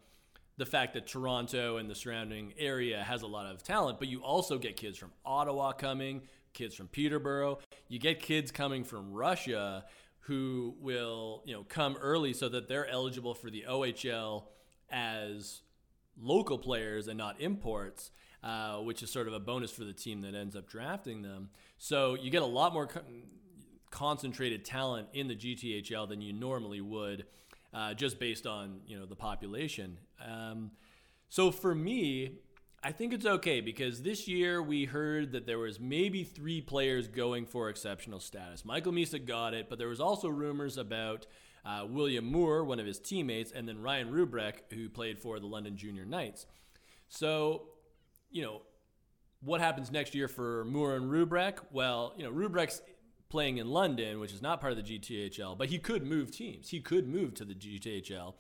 the 0.57 0.67
fact 0.67 0.95
that 0.95 1.07
Toronto 1.07 1.79
and 1.79 1.91
the 1.91 1.95
surrounding 1.95 2.55
area 2.59 3.03
has 3.03 3.23
a 3.23 3.27
lot 3.27 3.47
of 3.47 3.63
talent, 3.63 3.99
but 3.99 4.07
you 4.07 4.23
also 4.23 4.57
get 4.57 4.77
kids 4.77 4.97
from 4.97 5.11
Ottawa 5.25 5.73
coming, 5.73 6.23
kids 6.53 6.77
from 6.77 6.87
Peterborough. 6.87 7.59
You 7.89 7.99
get 7.99 8.21
kids 8.21 8.53
coming 8.53 8.85
from 8.85 9.13
Russia 9.13 9.85
who 10.27 10.75
will, 10.81 11.43
you 11.45 11.55
know, 11.55 11.65
come 11.69 11.97
early 12.01 12.33
so 12.33 12.49
that 12.49 12.69
they're 12.69 12.89
eligible 12.89 13.35
for 13.35 13.51
the 13.51 13.65
OHL 13.69 14.45
as 14.91 15.61
local 16.21 16.59
players 16.59 17.09
and 17.09 17.19
not 17.19 17.41
imports, 17.41 18.11
uh, 18.43 18.77
which 18.77 19.03
is 19.03 19.11
sort 19.11 19.29
of 19.29 19.35
a 19.35 19.41
bonus 19.41 19.71
for 19.71 19.85
the 19.85 19.93
team 19.93 20.23
that 20.23 20.35
ends 20.35 20.57
up 20.57 20.69
drafting 20.69 21.23
them. 21.23 21.51
So 21.77 22.15
you 22.15 22.31
get 22.31 22.43
a 22.43 22.47
lot 22.47 22.73
more 22.73 22.87
co- 22.87 23.03
concentrated 23.91 24.65
talent 24.65 25.09
in 25.13 25.29
the 25.29 25.37
GTHL 25.37 26.09
than 26.09 26.23
you 26.23 26.33
normally 26.33 26.81
would, 26.81 27.27
uh, 27.75 27.93
just 27.93 28.19
based 28.19 28.47
on 28.47 28.81
you 28.87 28.99
know 28.99 29.05
the 29.05 29.17
population. 29.17 29.99
Um, 30.25 30.71
so 31.29 31.51
for 31.51 31.75
me, 31.75 32.39
I 32.87 32.93
think 32.93 33.15
it's 33.15 33.25
okay 33.25 33.63
because 33.63 34.03
this 34.03 34.29
year 34.29 34.63
we 34.63 34.85
heard 34.85 35.33
that 35.33 35.47
there 35.47 35.59
was 35.59 35.81
maybe 35.81 36.23
three 36.23 36.61
players 36.61 37.09
going 37.09 37.47
for 37.47 37.71
exceptional 37.71 38.21
status. 38.21 38.63
Michael 38.63 38.93
Misa 38.93 39.25
got 39.25 39.55
it, 39.55 39.71
but 39.71 39.79
there 39.79 39.89
was 39.89 40.01
also 40.03 40.29
rumors 40.29 40.77
about 40.77 41.27
uh, 41.65 41.87
William 41.89 42.27
Moore, 42.27 42.63
one 42.63 42.79
of 42.79 42.85
his 42.85 42.99
teammates, 42.99 43.53
and 43.53 43.67
then 43.67 43.81
Ryan 43.81 44.13
Roobroeck, 44.13 44.71
who 44.75 44.91
played 44.91 45.19
for 45.19 45.41
the 45.41 45.47
London 45.47 45.79
Junior 45.79 46.05
Knights. 46.05 46.45
So, 47.09 47.69
you 48.31 48.43
know, 48.43 48.61
what 49.41 49.63
happens 49.63 49.91
next 49.91 50.15
year 50.15 50.29
for 50.29 50.67
Moore 50.67 50.95
and 50.95 51.11
Roobroeck? 51.11 51.61
Well, 51.73 52.13
you 52.19 52.25
know, 52.25 52.31
Roobroeck's 52.31 52.83
playing 53.31 53.57
in 53.57 53.71
London, 53.71 54.21
which 54.21 54.35
is 54.35 54.43
not 54.43 54.61
part 54.61 54.75
of 54.75 54.85
the 54.85 54.99
GTHL, 54.99 55.57
but 55.57 55.71
he 55.71 55.79
could 55.79 56.05
move 56.05 56.31
teams. 56.31 56.69
He 56.69 56.81
could 56.81 57.09
move 57.09 57.33
to 57.37 57.47
the 57.47 57.55
GTHL. 57.55 58.35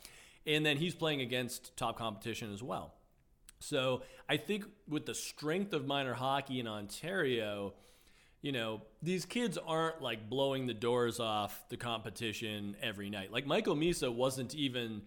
And 0.47 0.67
then 0.67 0.77
he's 0.77 0.95
playing 0.95 1.23
against 1.23 1.75
top 1.79 1.97
competition 1.97 2.53
as 2.53 2.63
well. 2.63 2.93
So 3.61 4.03
I 4.29 4.37
think 4.37 4.65
with 4.89 5.07
the 5.07 5.15
strength 5.15 5.73
of 5.73 5.87
minor 5.87 6.15
hockey 6.15 6.61
in 6.61 6.67
Ontario, 6.67 7.75
you 8.43 8.53
know, 8.53 8.83
these 9.03 9.25
kids 9.25 9.57
aren't 9.57 10.03
like 10.03 10.29
blowing 10.29 10.67
the 10.67 10.75
doors 10.75 11.19
off 11.19 11.65
the 11.71 11.77
competition 11.77 12.77
every 12.83 13.09
night. 13.09 13.33
Like 13.33 13.47
Michael 13.47 13.75
Misa 13.75 14.13
wasn't 14.13 14.55
even 14.55 15.03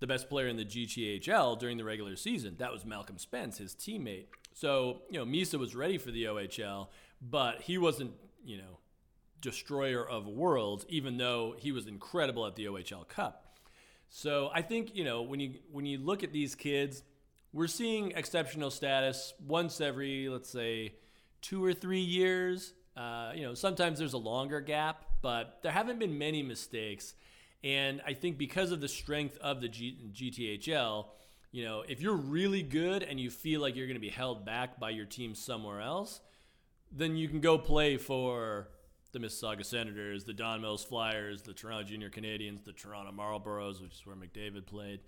the 0.00 0.06
best 0.06 0.28
player 0.28 0.46
in 0.46 0.56
the 0.56 0.64
GTHL 0.64 1.58
during 1.58 1.76
the 1.76 1.84
regular 1.84 2.14
season. 2.14 2.54
That 2.58 2.72
was 2.72 2.84
Malcolm 2.84 3.18
Spence, 3.18 3.58
his 3.58 3.74
teammate. 3.74 4.26
So, 4.52 5.02
you 5.10 5.18
know, 5.18 5.26
Misa 5.26 5.58
was 5.58 5.74
ready 5.74 5.98
for 5.98 6.10
the 6.10 6.24
OHL, 6.24 6.88
but 7.20 7.62
he 7.62 7.78
wasn't, 7.78 8.12
you 8.44 8.58
know, 8.58 8.78
destroyer 9.40 10.08
of 10.08 10.26
worlds, 10.26 10.86
even 10.88 11.16
though 11.16 11.54
he 11.58 11.72
was 11.72 11.86
incredible 11.86 12.46
at 12.46 12.56
the 12.56 12.66
OHL 12.66 13.08
Cup. 13.08 13.58
So 14.08 14.50
I 14.54 14.62
think, 14.62 14.94
you 14.94 15.04
know, 15.04 15.22
when 15.22 15.40
you 15.40 15.54
when 15.70 15.84
you 15.84 15.98
look 15.98 16.22
at 16.22 16.32
these 16.32 16.54
kids, 16.54 17.02
we're 17.52 17.66
seeing 17.66 18.12
exceptional 18.12 18.70
status 18.70 19.34
once 19.46 19.80
every, 19.80 20.28
let's 20.28 20.50
say, 20.50 20.94
two 21.40 21.64
or 21.64 21.72
three 21.72 22.00
years. 22.00 22.72
Uh, 22.96 23.32
you 23.34 23.42
know, 23.42 23.54
sometimes 23.54 23.98
there's 23.98 24.12
a 24.12 24.18
longer 24.18 24.60
gap, 24.60 25.04
but 25.22 25.58
there 25.62 25.72
haven't 25.72 25.98
been 25.98 26.18
many 26.18 26.42
mistakes. 26.42 27.14
And 27.64 28.00
I 28.06 28.12
think 28.12 28.38
because 28.38 28.70
of 28.70 28.80
the 28.80 28.88
strength 28.88 29.38
of 29.38 29.60
the 29.60 29.68
G- 29.68 29.98
GTHL, 30.12 31.06
you 31.50 31.64
know, 31.64 31.82
if 31.88 32.00
you're 32.00 32.16
really 32.16 32.62
good 32.62 33.02
and 33.02 33.18
you 33.18 33.30
feel 33.30 33.60
like 33.60 33.74
you're 33.74 33.86
going 33.86 33.96
to 33.96 34.00
be 34.00 34.10
held 34.10 34.44
back 34.44 34.78
by 34.78 34.90
your 34.90 35.06
team 35.06 35.34
somewhere 35.34 35.80
else, 35.80 36.20
then 36.92 37.16
you 37.16 37.28
can 37.28 37.40
go 37.40 37.58
play 37.58 37.96
for 37.96 38.68
the 39.12 39.18
Mississauga 39.18 39.64
Senators, 39.64 40.24
the 40.24 40.32
Don 40.32 40.60
Mills 40.60 40.84
Flyers, 40.84 41.42
the 41.42 41.54
Toronto 41.54 41.82
Junior 41.82 42.10
Canadians, 42.10 42.62
the 42.62 42.72
Toronto 42.72 43.10
Marlboros, 43.10 43.80
which 43.80 43.94
is 43.94 44.02
where 44.04 44.16
McDavid 44.16 44.66
played. 44.66 45.00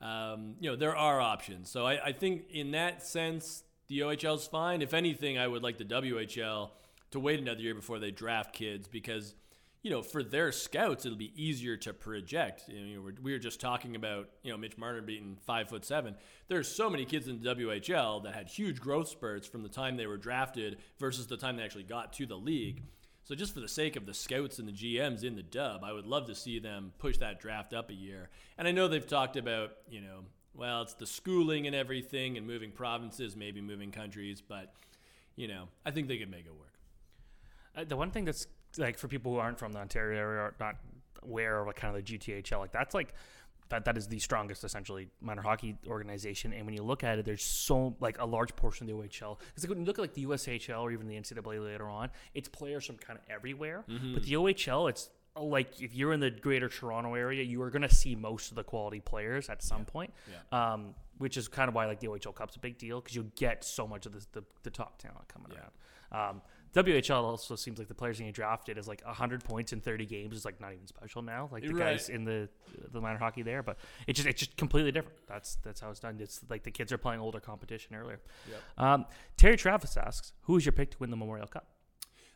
Um, 0.00 0.54
you 0.60 0.70
know, 0.70 0.76
there 0.76 0.96
are 0.96 1.20
options. 1.20 1.70
So 1.70 1.86
I, 1.86 2.06
I 2.06 2.12
think 2.12 2.50
in 2.50 2.72
that 2.72 3.06
sense, 3.06 3.64
the 3.88 4.00
OHL 4.00 4.36
is 4.36 4.46
fine. 4.46 4.82
If 4.82 4.94
anything, 4.94 5.38
I 5.38 5.46
would 5.46 5.62
like 5.62 5.78
the 5.78 5.84
WHL 5.84 6.70
to 7.12 7.20
wait 7.20 7.40
another 7.40 7.60
year 7.60 7.74
before 7.74 7.98
they 7.98 8.10
draft 8.10 8.52
kids 8.52 8.88
because, 8.88 9.34
you 9.82 9.90
know, 9.90 10.02
for 10.02 10.22
their 10.22 10.52
scouts, 10.52 11.06
it'll 11.06 11.16
be 11.16 11.32
easier 11.34 11.76
to 11.78 11.92
project. 11.92 12.64
You 12.68 12.96
know, 12.96 13.10
we 13.22 13.32
were 13.32 13.38
just 13.38 13.60
talking 13.60 13.96
about, 13.96 14.28
you 14.42 14.50
know, 14.50 14.58
Mitch 14.58 14.76
Marner 14.76 15.02
being 15.02 15.38
five 15.46 15.68
foot 15.68 15.84
seven. 15.84 16.16
There's 16.48 16.68
so 16.68 16.90
many 16.90 17.04
kids 17.04 17.28
in 17.28 17.40
the 17.40 17.54
WHL 17.54 18.24
that 18.24 18.34
had 18.34 18.48
huge 18.48 18.80
growth 18.80 19.08
spurts 19.08 19.46
from 19.46 19.62
the 19.62 19.68
time 19.68 19.96
they 19.96 20.06
were 20.06 20.16
drafted 20.16 20.78
versus 20.98 21.26
the 21.26 21.36
time 21.36 21.56
they 21.56 21.62
actually 21.62 21.84
got 21.84 22.12
to 22.14 22.26
the 22.26 22.36
league. 22.36 22.82
So 23.26 23.34
just 23.34 23.52
for 23.52 23.58
the 23.58 23.68
sake 23.68 23.96
of 23.96 24.06
the 24.06 24.14
scouts 24.14 24.60
and 24.60 24.68
the 24.68 24.72
GMs 24.72 25.24
in 25.24 25.34
the 25.34 25.42
dub, 25.42 25.82
I 25.82 25.92
would 25.92 26.06
love 26.06 26.28
to 26.28 26.34
see 26.36 26.60
them 26.60 26.92
push 26.98 27.16
that 27.16 27.40
draft 27.40 27.74
up 27.74 27.90
a 27.90 27.92
year. 27.92 28.30
And 28.56 28.68
I 28.68 28.70
know 28.70 28.86
they've 28.86 29.04
talked 29.04 29.36
about, 29.36 29.72
you 29.90 30.00
know, 30.00 30.20
well, 30.54 30.82
it's 30.82 30.94
the 30.94 31.08
schooling 31.08 31.66
and 31.66 31.74
everything 31.74 32.36
and 32.36 32.46
moving 32.46 32.70
provinces, 32.70 33.34
maybe 33.34 33.60
moving 33.60 33.90
countries, 33.90 34.40
but 34.40 34.72
you 35.34 35.48
know, 35.48 35.66
I 35.84 35.90
think 35.90 36.06
they 36.06 36.18
could 36.18 36.30
make 36.30 36.46
it 36.46 36.54
work. 36.54 36.78
Uh, 37.76 37.82
the 37.82 37.96
one 37.96 38.12
thing 38.12 38.24
that's 38.24 38.46
like 38.78 38.96
for 38.96 39.08
people 39.08 39.32
who 39.32 39.38
aren't 39.38 39.58
from 39.58 39.72
the 39.72 39.80
Ontario 39.80 40.20
area 40.20 40.42
or 40.42 40.54
not 40.60 40.76
aware 41.24 41.58
of 41.58 41.66
like 41.66 41.74
kind 41.74 41.96
of 41.96 42.04
the 42.04 42.18
GTHL, 42.18 42.60
like 42.60 42.70
that's 42.70 42.94
like 42.94 43.12
that 43.68 43.84
that 43.84 43.96
is 43.98 44.06
the 44.08 44.18
strongest 44.18 44.62
essentially 44.64 45.08
minor 45.20 45.42
hockey 45.42 45.76
organization. 45.88 46.52
And 46.52 46.64
when 46.66 46.74
you 46.74 46.82
look 46.82 47.02
at 47.04 47.18
it, 47.18 47.24
there's 47.24 47.42
so 47.42 47.96
like 48.00 48.18
a 48.20 48.24
large 48.26 48.54
portion 48.56 48.88
of 48.88 48.96
the 48.96 49.02
OHL. 49.08 49.38
Because 49.38 49.64
like 49.64 49.70
when 49.70 49.80
you 49.80 49.84
look 49.84 49.98
at 49.98 50.02
like 50.02 50.14
the 50.14 50.24
USHL 50.26 50.80
or 50.82 50.92
even 50.92 51.08
the 51.08 51.16
NCAA 51.16 51.64
later 51.64 51.88
on, 51.88 52.10
it's 52.34 52.48
players 52.48 52.84
from 52.86 52.96
kind 52.96 53.18
of 53.18 53.24
everywhere. 53.28 53.84
But 53.86 54.22
the 54.22 54.34
OHL, 54.34 54.88
it's 54.90 55.10
uh, 55.36 55.42
like 55.42 55.80
if 55.82 55.94
you're 55.94 56.12
in 56.12 56.20
the 56.20 56.30
Greater 56.30 56.68
Toronto 56.68 57.14
area, 57.14 57.42
you 57.42 57.60
are 57.62 57.70
going 57.70 57.82
to 57.82 57.94
see 57.94 58.14
most 58.14 58.50
of 58.50 58.56
the 58.56 58.64
quality 58.64 59.00
players 59.00 59.48
at 59.48 59.62
some 59.62 59.84
point. 59.84 60.12
Yeah. 60.30 60.72
Um, 60.74 60.94
which 61.18 61.38
is 61.38 61.48
kind 61.48 61.68
of 61.68 61.74
why 61.74 61.86
like 61.86 61.98
the 62.00 62.08
OHL 62.08 62.34
Cup's 62.34 62.56
a 62.56 62.58
big 62.58 62.76
deal 62.76 63.00
because 63.00 63.16
you 63.16 63.30
get 63.36 63.64
so 63.64 63.86
much 63.86 64.04
of 64.04 64.12
the, 64.12 64.26
the, 64.32 64.44
the 64.64 64.70
top 64.70 64.98
talent 64.98 65.26
coming 65.28 65.50
Yeah. 65.50 65.58
around. 65.58 66.30
Um, 66.30 66.42
WHL 66.76 67.22
also 67.24 67.56
seems 67.56 67.78
like 67.78 67.88
the 67.88 67.94
players 67.94 68.18
getting 68.18 68.32
drafted 68.32 68.76
is 68.76 68.86
like 68.86 69.02
100 69.04 69.42
points 69.42 69.72
in 69.72 69.80
30 69.80 70.04
games 70.06 70.36
is 70.36 70.44
like 70.44 70.60
not 70.60 70.72
even 70.74 70.86
special 70.86 71.22
now. 71.22 71.48
Like 71.50 71.62
the 71.66 71.72
Right. 71.74 71.92
guys 71.92 72.08
in 72.10 72.24
the 72.24 72.48
the 72.92 73.00
minor 73.00 73.18
hockey 73.18 73.42
there, 73.42 73.62
but 73.62 73.78
it's 74.06 74.18
just 74.18 74.28
it's 74.28 74.40
just 74.40 74.56
completely 74.56 74.92
different. 74.92 75.16
That's 75.26 75.56
that's 75.64 75.80
how 75.80 75.90
it's 75.90 76.00
done. 76.00 76.18
It's 76.20 76.40
like 76.50 76.62
the 76.64 76.70
kids 76.70 76.92
are 76.92 76.98
playing 76.98 77.20
older 77.20 77.40
competition 77.40 77.96
earlier. 77.96 78.20
Yep. 78.50 78.60
Um, 78.76 79.06
Terry 79.36 79.56
Travis 79.56 79.96
asks, 79.96 80.32
"Who 80.42 80.56
is 80.56 80.66
your 80.66 80.72
pick 80.72 80.90
to 80.92 80.98
win 80.98 81.10
the 81.10 81.16
Memorial 81.16 81.46
Cup?" 81.46 81.66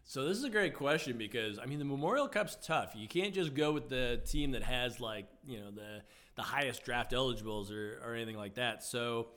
So 0.04 0.26
this 0.26 0.38
is 0.38 0.44
a 0.44 0.50
great 0.50 0.74
question 0.74 1.18
because 1.18 1.58
I 1.58 1.66
mean 1.66 1.78
the 1.78 1.84
Memorial 1.84 2.26
Cup's 2.26 2.56
tough. 2.64 2.94
You 2.96 3.06
can't 3.08 3.34
just 3.34 3.54
go 3.54 3.72
with 3.72 3.88
the 3.90 4.20
team 4.26 4.52
that 4.52 4.62
has 4.62 5.00
like 5.00 5.26
you 5.46 5.60
know 5.60 5.70
the 5.70 6.02
the 6.36 6.42
highest 6.42 6.84
draft 6.84 7.12
eligibles 7.12 7.70
or, 7.70 8.00
or 8.04 8.14
anything 8.14 8.36
like 8.36 8.54
that. 8.54 8.82
So 8.82 9.28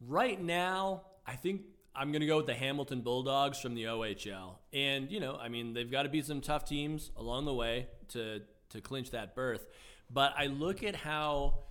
right 0.00 0.40
now, 0.40 1.02
I 1.26 1.34
think 1.34 1.62
I'm 1.94 2.12
gonna 2.12 2.26
go 2.26 2.38
with 2.38 2.46
the 2.46 2.54
Hamilton 2.54 3.00
Bulldogs 3.00 3.58
from 3.60 3.74
the 3.74 3.84
OHL. 3.84 4.56
And 4.72 5.10
you 5.10 5.20
know, 5.20 5.36
I 5.36 5.48
mean 5.48 5.74
they've 5.74 5.90
got 5.90 6.04
to 6.04 6.08
beat 6.08 6.26
some 6.26 6.40
tough 6.40 6.64
teams 6.64 7.10
along 7.16 7.44
the 7.44 7.54
way 7.54 7.88
to 8.08 8.42
to 8.70 8.80
clinch 8.80 9.10
that 9.10 9.34
berth. 9.34 9.66
But 10.10 10.34
I 10.36 10.46
look 10.46 10.82
at 10.82 10.96
how 10.96 11.64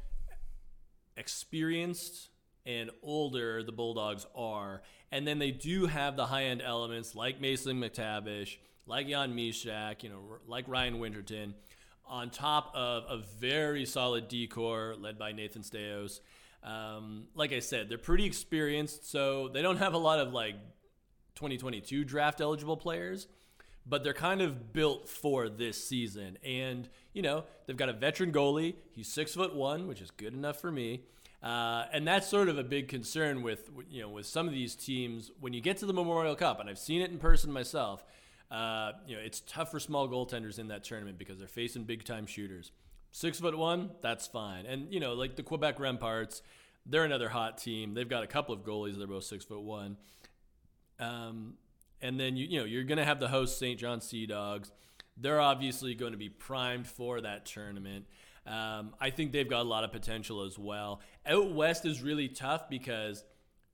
experienced 1.18 2.30
and 2.66 2.90
older 3.02 3.64
the 3.64 3.72
Bulldogs 3.72 4.26
are. 4.36 4.82
And 5.12 5.28
then 5.28 5.40
they 5.40 5.52
do 5.52 5.88
have 5.88 6.16
the 6.16 6.28
high 6.28 6.46
end 6.46 6.62
elements 6.62 7.16
like 7.16 7.42
Mason 7.42 7.80
McTavish, 7.80 8.58
like 8.86 9.08
Jan 9.08 9.34
Mysak, 9.34 10.04
you 10.04 10.10
know, 10.10 10.22
like 10.48 10.66
Ryan 10.68 11.00
Winterton, 11.00 11.56
on 12.06 12.30
top 12.30 12.72
of 12.76 13.04
a 13.10 13.24
very 13.40 13.86
solid 13.86 14.28
decor 14.28 14.96
led 15.00 15.18
by 15.18 15.32
Nathan 15.32 15.62
Staios. 15.62 16.20
Um, 16.64 17.28
like 17.36 17.54
I 17.54 17.60
said, 17.60 17.90
they're 17.90 17.98
pretty 17.98 18.26
experienced, 18.26 19.10
so 19.10 19.48
they 19.48 19.62
don't 19.62 19.78
have 19.78 19.94
a 19.94 19.98
lot 19.98 20.20
of 20.20 20.34
like 20.34 20.56
2022 21.36 22.04
draft 22.04 22.42
eligible 22.42 22.78
players, 22.78 23.28
but 23.86 24.04
they're 24.04 24.14
kind 24.14 24.42
of 24.42 24.74
built 24.74 25.08
for 25.08 25.48
this 25.48 25.84
season. 25.84 26.38
And 26.44 26.90
you 27.14 27.22
know, 27.22 27.46
they've 27.66 27.78
got 27.78 27.90
a 27.90 27.94
veteran 27.94 28.32
goalie. 28.32 28.76
He's 28.92 29.12
six 29.12 29.34
foot 29.34 29.56
one, 29.56 29.88
which 29.88 30.02
is 30.02 30.12
good 30.12 30.34
enough 30.34 30.60
for 30.60 30.72
me. 30.72 31.04
Uh, 31.42 31.86
and 31.94 32.06
that's 32.06 32.28
sort 32.28 32.50
of 32.50 32.58
a 32.58 32.64
big 32.64 32.90
concern 32.90 33.42
with 33.42 33.70
you 33.90 34.02
know 34.02 34.10
with 34.10 34.26
some 34.26 34.46
of 34.48 34.54
these 34.54 34.76
teams 34.76 35.32
when 35.40 35.54
you 35.54 35.62
get 35.62 35.78
to 35.78 35.86
the 35.86 35.94
Memorial 35.94 36.36
Cup, 36.36 36.60
and 36.60 36.70
I've 36.70 36.80
seen 36.80 37.02
it 37.02 37.10
in 37.12 37.18
person 37.18 37.52
myself. 37.52 38.04
Uh, 38.52 38.94
you 39.08 39.16
know, 39.16 39.22
it's 39.22 39.42
tough 39.42 39.70
for 39.72 39.80
small 39.80 40.10
goaltenders 40.10 40.58
in 40.58 40.70
that 40.70 40.84
tournament 40.84 41.18
because 41.18 41.38
they're 41.38 41.48
facing 41.48 41.84
big 41.84 42.04
time 42.04 42.26
shooters. 42.26 42.72
Six 43.12 43.40
foot 43.40 43.58
one, 43.58 43.92
that's 44.02 44.28
fine. 44.28 44.66
And 44.66 44.94
you 44.94 45.00
know, 45.00 45.14
like 45.14 45.36
the 45.36 45.44
Quebec 45.44 45.78
Remparts, 45.78 46.42
they're 46.86 47.06
another 47.06 47.30
hot 47.30 47.58
team. 47.58 47.94
They've 47.94 48.10
got 48.10 48.24
a 48.24 48.28
couple 48.28 48.54
of 48.54 48.62
goalies 48.62 48.96
that 48.96 49.04
are 49.04 49.08
both 49.08 49.24
six 49.24 49.46
foot 49.46 49.62
one. 49.62 49.98
Um, 51.00 51.56
and 52.02 52.20
then 52.20 52.36
you 52.36 52.46
you 52.46 52.60
know 52.60 52.66
you're 52.66 52.84
going 52.84 52.98
to 52.98 53.06
have 53.06 53.20
the 53.20 53.30
host 53.30 53.58
Saint 53.58 53.80
John 53.80 54.02
Sea 54.02 54.26
Dogs. 54.26 54.72
They're 55.18 55.42
obviously 55.42 55.96
going 55.96 56.14
to 56.14 56.18
be 56.18 56.30
primed 56.30 56.88
for 56.88 57.20
that 57.22 57.46
tournament. 57.46 58.06
Um, 58.48 58.94
I 59.00 59.10
think 59.10 59.32
they've 59.32 59.50
got 59.50 59.62
a 59.62 59.70
lot 59.70 59.84
of 59.84 59.92
potential 59.92 60.44
as 60.44 60.58
well. 60.58 61.02
Out 61.26 61.52
west 61.52 61.86
is 61.86 62.02
really 62.02 62.30
tough 62.30 62.70
because 62.70 63.24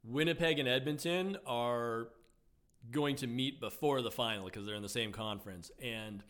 Winnipeg 0.03 0.59
and 0.59 0.67
Edmonton 0.67 1.37
are 1.45 2.09
going 2.91 3.15
to 3.17 3.27
meet 3.27 3.59
before 3.59 4.01
the 4.01 4.11
final 4.11 4.45
because 4.45 4.65
they're 4.65 4.75
in 4.75 4.81
the 4.81 4.89
same 4.89 5.11
conference. 5.11 5.71
And 5.81 6.23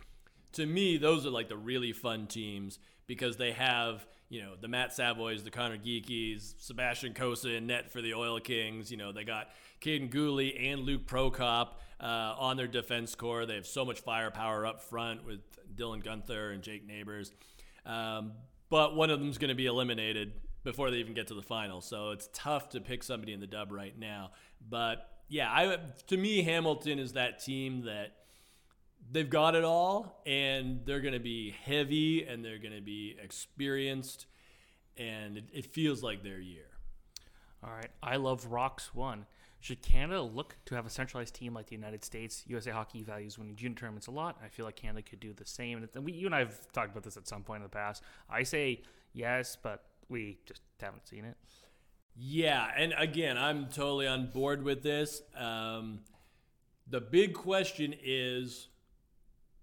to 0.54 0.66
me, 0.66 0.98
those 0.98 1.26
are 1.26 1.30
like 1.30 1.50
the 1.50 1.58
really 1.58 1.92
fun 1.92 2.28
teams 2.28 2.80
because 3.08 3.38
they 3.38 3.52
have, 3.52 4.06
you 4.30 4.42
know, 4.42 4.54
the 4.60 4.68
Matt 4.68 4.94
Savoys, 4.94 5.44
the 5.44 5.52
Conor 5.52 5.78
Geekies, 5.78 6.56
Sebastian 6.60 7.14
Cossa 7.14 7.58
in 7.58 7.68
net 7.68 7.92
for 7.92 8.02
the 8.02 8.14
Oil 8.14 8.40
Kings. 8.40 8.92
You 8.92 8.98
know, 8.98 9.12
they 9.12 9.24
got 9.24 9.50
Kaiden 9.82 10.12
Guhle 10.12 10.72
and 10.72 10.82
Luke 10.82 11.06
Prokop 11.06 11.70
uh, 12.00 12.36
on 12.38 12.58
their 12.58 12.68
defense 12.68 13.16
core. 13.16 13.46
They 13.46 13.56
have 13.56 13.68
so 13.68 13.86
much 13.86 14.02
firepower 14.02 14.66
up 14.66 14.82
front 14.82 15.26
with 15.26 15.42
Dylan 15.76 16.04
Guenther 16.04 16.54
and 16.54 16.64
Jake 16.64 16.86
Neighbors. 16.86 17.32
Um, 17.86 18.34
but 18.70 18.96
one 18.96 19.10
of 19.10 19.20
them's 19.20 19.38
going 19.38 19.50
to 19.50 19.56
be 19.56 19.68
eliminated 19.68 20.34
before 20.64 20.90
they 20.90 20.98
even 20.98 21.14
get 21.14 21.28
to 21.28 21.36
the 21.36 21.44
final. 21.44 21.80
So 21.80 22.12
it's 22.12 22.30
tough 22.34 22.70
to 22.70 22.82
pick 22.82 23.04
somebody 23.04 23.34
in 23.34 23.40
the 23.40 23.48
dub 23.48 23.72
right 23.72 23.98
now. 23.98 24.32
But 24.68 25.08
yeah, 25.30 25.50
I 25.52 25.78
to 26.08 26.18
me 26.18 26.42
Hamilton 26.44 27.00
is 27.00 27.14
that 27.14 27.44
team 27.44 27.86
that 27.86 28.14
they've 29.12 29.30
got 29.30 29.56
it 29.56 29.64
all 29.64 30.22
and 30.26 30.82
they're 30.86 31.02
going 31.02 31.14
to 31.14 31.20
be 31.20 31.56
heavy 31.64 32.24
and 32.24 32.44
they're 32.44 32.60
going 32.60 32.76
to 32.76 32.82
be 32.82 33.16
experienced 33.22 34.26
and 34.98 35.38
it, 35.38 35.46
it 35.54 35.66
feels 35.66 36.02
like 36.02 36.24
their 36.24 36.40
year. 36.40 36.66
All 37.64 37.72
right, 37.72 37.90
I 38.02 38.18
love 38.18 38.46
Rocks 38.48 38.94
one. 38.94 39.26
Should 39.60 39.82
Canada 39.82 40.22
look 40.22 40.56
to 40.66 40.76
have 40.76 40.86
a 40.86 40.92
centralized 40.92 41.34
team 41.34 41.56
like 41.56 41.66
the 41.68 41.76
United 41.76 42.04
States? 42.06 42.44
USA 42.46 42.70
Hockey 42.70 43.02
values 43.02 43.40
winning 43.40 43.56
junior 43.56 43.76
tournaments 43.76 44.06
a 44.06 44.12
lot. 44.12 44.38
I 44.44 44.48
feel 44.48 44.64
like 44.66 44.76
Canada 44.76 45.02
could 45.02 45.20
do 45.20 45.34
the 45.34 45.46
same. 45.46 45.88
And 45.96 46.06
we, 46.06 46.12
you 46.12 46.28
and 46.28 46.36
I 46.36 46.40
have 46.40 46.72
talked 46.72 46.92
about 46.92 47.02
this 47.02 47.18
at 47.18 47.28
some 47.28 47.42
point 47.42 47.58
in 47.58 47.64
the 47.64 47.70
past. 47.70 48.04
I 48.30 48.44
say 48.44 48.84
yes, 49.14 49.58
but 49.60 49.84
we 50.08 50.38
just 50.46 50.62
haven't 50.80 51.08
seen 51.08 51.26
it. 51.26 51.36
Yeah, 52.16 52.70
and 52.78 52.94
again, 52.98 53.38
I'm 53.38 53.68
totally 53.68 54.06
on 54.06 54.28
board 54.28 54.64
with 54.64 54.84
this. 54.84 55.24
Um, 55.36 56.02
the 56.88 57.02
big 57.02 57.34
question 57.34 57.96
is 58.04 58.68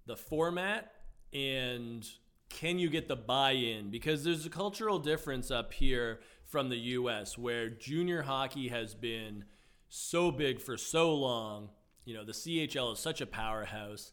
the 0.07 0.17
format 0.17 0.93
and 1.33 2.07
can 2.49 2.79
you 2.79 2.91
get 2.91 3.09
the 3.09 3.17
buy-in 3.17 3.91
because 3.91 4.25
there's 4.25 4.45
a 4.45 4.51
cultural 4.51 4.99
difference 4.99 5.51
up 5.51 5.73
here 5.73 6.21
from 6.45 6.69
the 6.69 6.77
US 6.77 7.39
where 7.39 7.71
junior 7.71 8.23
hockey 8.23 8.69
has 8.69 8.95
been 8.95 9.45
so 9.89 10.31
big 10.31 10.61
for 10.61 10.77
so 10.77 11.15
long. 11.15 11.71
You 12.05 12.15
know, 12.15 12.25
the 12.25 12.33
CHL 12.33 12.93
is 12.95 12.99
such 12.99 13.21
a 13.21 13.27
powerhouse 13.27 14.13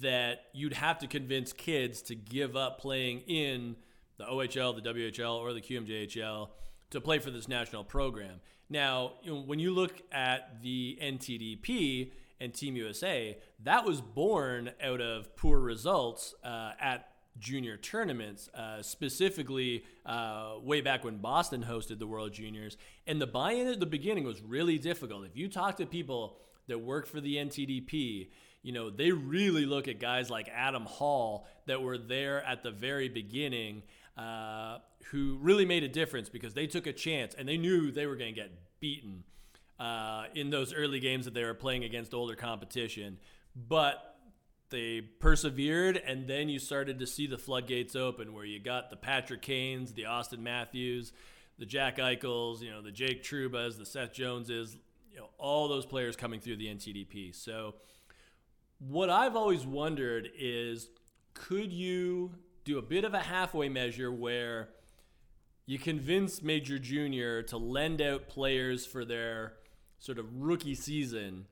that 0.00 0.44
you'd 0.52 0.74
have 0.74 0.98
to 0.98 1.06
convince 1.06 1.52
kids 1.52 2.02
to 2.02 2.14
give 2.14 2.56
up 2.56 2.78
playing 2.80 3.20
in 3.20 3.76
the 4.18 4.24
OHL, 4.24 4.74
the 4.74 4.90
WHL, 4.90 5.38
or 5.38 5.52
the 5.52 5.60
QMJHL 5.60 6.48
to 6.90 7.00
play 7.00 7.18
for 7.18 7.30
this 7.30 7.48
national 7.48 7.84
program. 7.84 8.40
Now, 8.68 9.14
you 9.22 9.32
know, 9.32 9.40
when 9.40 9.58
you 9.58 9.70
look 9.70 10.02
at 10.12 10.62
the 10.62 10.98
NTDP 11.00 12.12
and 12.40 12.54
Team 12.54 12.76
USA, 12.76 13.38
that 13.64 13.84
was 13.84 14.00
born 14.00 14.70
out 14.82 15.00
of 15.00 15.34
poor 15.36 15.58
results 15.58 16.34
uh, 16.44 16.72
at 16.80 17.08
junior 17.38 17.76
tournaments, 17.76 18.48
uh, 18.54 18.82
specifically 18.82 19.84
uh, 20.04 20.54
way 20.62 20.80
back 20.80 21.04
when 21.04 21.18
Boston 21.18 21.64
hosted 21.68 21.98
the 21.98 22.06
World 22.06 22.32
Juniors. 22.32 22.76
And 23.06 23.20
the 23.20 23.26
buy 23.26 23.52
in 23.52 23.68
at 23.68 23.80
the 23.80 23.86
beginning 23.86 24.24
was 24.24 24.42
really 24.42 24.78
difficult. 24.78 25.24
If 25.24 25.36
you 25.36 25.48
talk 25.48 25.76
to 25.76 25.86
people 25.86 26.38
that 26.66 26.80
work 26.80 27.06
for 27.06 27.20
the 27.20 27.36
NTDP, 27.36 28.28
you 28.62 28.72
know, 28.72 28.90
they 28.90 29.12
really 29.12 29.66
look 29.66 29.88
at 29.88 30.00
guys 30.00 30.30
like 30.30 30.48
Adam 30.52 30.84
Hall 30.84 31.46
that 31.66 31.80
were 31.80 31.98
there 31.98 32.44
at 32.44 32.62
the 32.62 32.70
very 32.70 33.08
beginning. 33.08 33.82
Uh, 34.16 34.78
who 35.12 35.38
really 35.40 35.64
made 35.64 35.84
a 35.84 35.88
difference 35.88 36.28
because 36.28 36.52
they 36.52 36.66
took 36.66 36.86
a 36.86 36.92
chance 36.92 37.34
and 37.34 37.48
they 37.48 37.56
knew 37.56 37.90
they 37.90 38.06
were 38.06 38.16
going 38.16 38.34
to 38.34 38.40
get 38.40 38.50
beaten 38.80 39.24
uh, 39.78 40.24
in 40.34 40.50
those 40.50 40.72
early 40.72 41.00
games 41.00 41.24
that 41.24 41.34
they 41.34 41.44
were 41.44 41.54
playing 41.54 41.84
against 41.84 42.14
older 42.14 42.34
competition. 42.34 43.18
But 43.54 44.16
they 44.70 45.00
persevered, 45.00 45.96
and 45.96 46.26
then 46.28 46.48
you 46.48 46.58
started 46.58 46.98
to 46.98 47.06
see 47.06 47.26
the 47.26 47.38
floodgates 47.38 47.96
open 47.96 48.34
where 48.34 48.44
you 48.44 48.60
got 48.60 48.90
the 48.90 48.96
Patrick 48.96 49.42
Kanes, 49.42 49.94
the 49.94 50.02
Auston 50.02 50.40
Matthews, 50.40 51.12
the 51.58 51.66
Jack 51.66 51.98
Eichels, 51.98 52.60
you 52.60 52.70
know, 52.70 52.82
the 52.82 52.92
Jake 52.92 53.22
Troubas, 53.22 53.78
the 53.78 53.86
Seth 53.86 54.12
Joneses, 54.12 54.76
you 55.10 55.18
know, 55.18 55.28
all 55.38 55.68
those 55.68 55.86
players 55.86 56.16
coming 56.16 56.40
through 56.40 56.56
the 56.56 56.66
NTDP. 56.66 57.34
So, 57.34 57.74
what 58.78 59.10
I've 59.10 59.34
always 59.34 59.66
wondered 59.66 60.30
is 60.38 60.88
could 61.34 61.72
you 61.72 62.32
do 62.64 62.78
a 62.78 62.82
bit 62.82 63.04
of 63.04 63.14
a 63.14 63.18
halfway 63.18 63.68
measure 63.68 64.12
where 64.12 64.68
you 65.66 65.78
convince 65.78 66.42
Major 66.42 66.78
Junior 66.78 67.42
to 67.44 67.56
lend 67.56 68.00
out 68.00 68.28
players 68.28 68.86
for 68.86 69.04
their 69.04 69.54
sort 69.98 70.18
of 70.18 70.26
rookie 70.34 70.74
season 70.74 71.46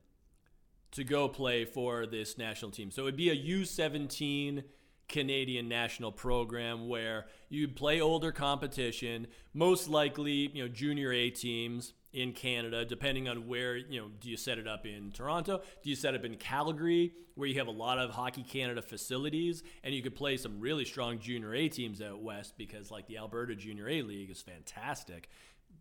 to 0.92 1.04
go 1.04 1.28
play 1.28 1.64
for 1.64 2.06
this 2.06 2.38
national 2.38 2.70
team. 2.70 2.90
So 2.90 3.02
it'd 3.02 3.16
be 3.16 3.30
a 3.30 3.36
U17 3.36 4.64
Canadian 5.08 5.68
national 5.68 6.10
program 6.10 6.88
where 6.88 7.26
you'd 7.48 7.76
play 7.76 8.00
older 8.00 8.32
competition, 8.32 9.26
most 9.54 9.88
likely, 9.88 10.50
you 10.52 10.62
know, 10.62 10.68
junior 10.68 11.12
A 11.12 11.30
teams 11.30 11.92
in 12.12 12.32
Canada, 12.32 12.84
depending 12.84 13.28
on 13.28 13.46
where, 13.46 13.76
you 13.76 14.00
know, 14.00 14.08
do 14.20 14.30
you 14.30 14.36
set 14.36 14.58
it 14.58 14.66
up 14.66 14.86
in 14.86 15.12
Toronto? 15.12 15.60
Do 15.82 15.90
you 15.90 15.96
set 15.96 16.14
it 16.14 16.20
up 16.20 16.24
in 16.24 16.36
Calgary, 16.36 17.12
where 17.34 17.46
you 17.46 17.58
have 17.58 17.66
a 17.66 17.72
lot 17.72 17.98
of 17.98 18.10
Hockey 18.10 18.42
Canada 18.42 18.80
facilities, 18.80 19.62
and 19.84 19.94
you 19.94 20.02
could 20.02 20.16
play 20.16 20.38
some 20.38 20.58
really 20.58 20.86
strong 20.86 21.18
junior 21.18 21.54
A 21.54 21.68
teams 21.68 22.00
out 22.00 22.22
west 22.22 22.54
because, 22.56 22.90
like, 22.90 23.06
the 23.06 23.18
Alberta 23.18 23.54
Junior 23.54 23.88
A 23.88 24.02
League 24.02 24.30
is 24.30 24.40
fantastic. 24.40 25.28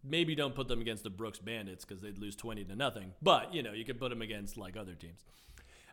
Maybe 0.07 0.35
don't 0.35 0.53
put 0.53 0.67
them 0.67 0.81
against 0.81 1.03
the 1.03 1.09
Brooks 1.09 1.39
Bandits 1.39 1.85
because 1.85 2.01
they'd 2.01 2.17
lose 2.17 2.35
20 2.35 2.63
to 2.65 2.75
nothing, 2.75 3.13
but, 3.21 3.53
you 3.53 3.63
know, 3.63 3.73
you 3.73 3.85
could 3.85 3.99
put 3.99 4.09
them 4.09 4.21
against, 4.21 4.57
like, 4.57 4.77
other 4.77 4.93
teams. 4.93 5.23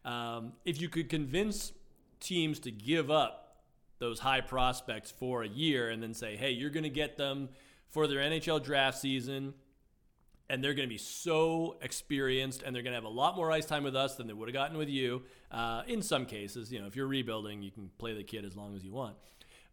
Um, 0.05 0.53
if 0.65 0.81
you 0.81 0.89
could 0.89 1.09
convince 1.09 1.73
teams 2.21 2.59
to 2.61 2.71
give 2.71 3.11
up 3.11 3.63
those 3.99 4.19
high 4.19 4.41
prospects 4.41 5.11
for 5.11 5.43
a 5.43 5.49
year 5.49 5.91
and 5.91 6.03
then 6.03 6.13
say, 6.13 6.37
hey, 6.37 6.51
you're 6.51 6.71
going 6.71 6.83
to 6.83 6.91
get 6.91 7.17
them 7.17 7.49
for 7.89 8.07
their 8.07 8.19
NHL 8.19 8.63
draft 8.63 8.99
season 8.99 9.55
and 10.49 10.63
they're 10.63 10.75
going 10.75 10.89
to 10.89 10.93
be 10.93 10.99
so 10.99 11.77
experienced 11.83 12.63
and 12.63 12.75
they're 12.75 12.83
going 12.83 12.93
to 12.93 12.97
have 12.97 13.05
a 13.05 13.09
lot 13.09 13.37
more 13.37 13.51
ice 13.51 13.65
time 13.65 13.85
with 13.85 13.97
us 13.97 14.17
than 14.17 14.27
they 14.27 14.33
would 14.33 14.49
have 14.49 14.55
gotten 14.55 14.77
with 14.77 14.89
you. 14.89 15.23
Uh, 15.51 15.83
in 15.87 16.03
some 16.03 16.27
cases, 16.27 16.73
you 16.73 16.81
know, 16.81 16.87
if 16.87 16.97
you're 16.97 17.07
rebuilding, 17.07 17.63
you 17.63 17.71
can 17.71 17.91
play 17.99 18.13
the 18.13 18.25
kid 18.25 18.45
as 18.45 18.57
long 18.57 18.75
as 18.75 18.85
you 18.85 18.93
want. 18.93 19.17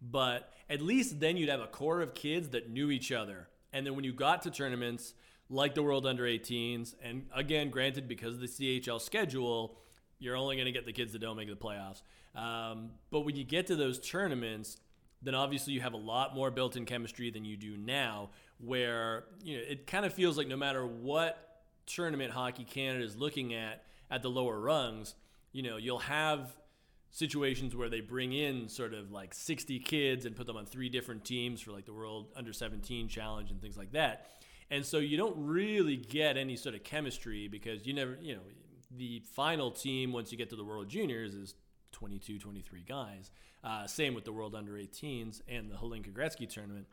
But 0.02 0.54
at 0.70 0.82
least 0.82 1.20
then 1.20 1.36
you'd 1.36 1.50
have 1.50 1.60
a 1.60 1.68
core 1.68 2.02
of 2.02 2.14
kids 2.14 2.50
that 2.50 2.70
knew 2.70 2.92
each 2.92 3.12
other. 3.12 3.48
And 3.74 3.86
then 3.86 3.96
when 3.96 4.04
you 4.04 4.14
got 4.14 4.42
to 4.44 4.52
tournaments 4.52 5.14
like 5.50 5.76
the 5.76 5.84
World 5.84 6.06
Under 6.06 6.24
18s, 6.24 6.96
and 7.04 7.26
again, 7.36 7.70
granted, 7.70 8.08
because 8.08 8.36
of 8.36 8.42
the 8.42 8.48
CHL 8.48 9.02
schedule, 9.02 9.78
you're 10.20 10.36
only 10.36 10.56
going 10.56 10.66
to 10.66 10.72
get 10.72 10.86
the 10.86 10.94
kids 10.94 11.14
that 11.14 11.20
don't 11.20 11.38
make 11.38 11.50
the 11.50 11.56
playoffs. 11.56 12.02
Um, 12.36 12.92
but 13.12 13.22
when 13.22 13.36
you 13.36 13.44
get 13.44 13.68
to 13.68 13.76
those 13.76 14.00
tournaments, 14.00 14.78
then 15.22 15.36
obviously 15.36 15.74
you 15.74 15.82
have 15.82 15.94
a 15.94 15.98
lot 15.98 16.36
more 16.36 16.52
built-in 16.52 16.86
chemistry 16.86 17.32
than 17.32 17.46
you 17.46 17.58
do 17.58 17.78
now 17.78 18.30
where 18.60 19.26
you 19.44 19.58
know 19.58 19.64
it 19.68 19.88
kind 19.88 20.06
of 20.06 20.14
feels 20.14 20.38
like 20.38 20.48
no 20.48 20.58
matter 20.58 20.86
what 20.86 21.62
tournament 21.86 22.32
hockey 22.32 22.64
canada 22.64 23.04
is 23.04 23.16
looking 23.16 23.54
at 23.54 23.84
at 24.12 24.22
the 24.22 24.30
lower 24.30 24.60
rungs 24.60 25.16
you 25.52 25.64
know 25.64 25.78
you'll 25.78 26.00
have 26.00 26.56
situations 27.12 27.76
where 27.76 27.90
they 27.90 28.02
bring 28.02 28.34
in 28.34 28.70
sort 28.70 28.94
of 28.94 29.12
like 29.12 29.34
60 29.34 29.80
kids 29.80 30.26
and 30.26 30.36
put 30.36 30.46
them 30.46 30.58
on 30.58 30.66
three 30.66 30.90
different 30.90 31.26
teams 31.26 31.62
for 31.62 31.72
like 31.72 31.86
the 31.86 31.94
world 31.94 32.28
under 32.36 32.54
17 32.54 33.08
challenge 33.08 33.50
and 33.52 33.62
things 33.62 33.78
like 33.78 33.92
that 33.94 34.28
and 34.70 34.86
so 34.86 35.00
you 35.00 35.18
don't 35.18 35.36
really 35.38 35.98
get 35.98 36.38
any 36.38 36.56
sort 36.56 36.76
of 36.76 36.84
chemistry 36.84 37.48
because 37.48 37.88
you 37.88 37.94
never 37.94 38.18
you 38.22 38.36
know 38.36 38.42
the 38.96 39.24
final 39.34 39.72
team 39.72 40.14
once 40.14 40.32
you 40.32 40.38
get 40.38 40.52
to 40.52 40.56
the 40.56 40.64
world 40.64 40.88
juniors 40.88 41.34
is 41.34 41.56
22 41.94 42.38
23 42.38 42.84
guys 42.88 43.32
uh, 43.64 43.88
same 43.88 44.14
with 44.14 44.26
the 44.26 44.32
World 44.32 44.56
Under 44.56 44.74
18s 44.74 45.42
and 45.48 45.70
the 45.70 45.76
Hlinka 45.76 46.14
Gretzky 46.14 46.48
tournament. 46.48 46.88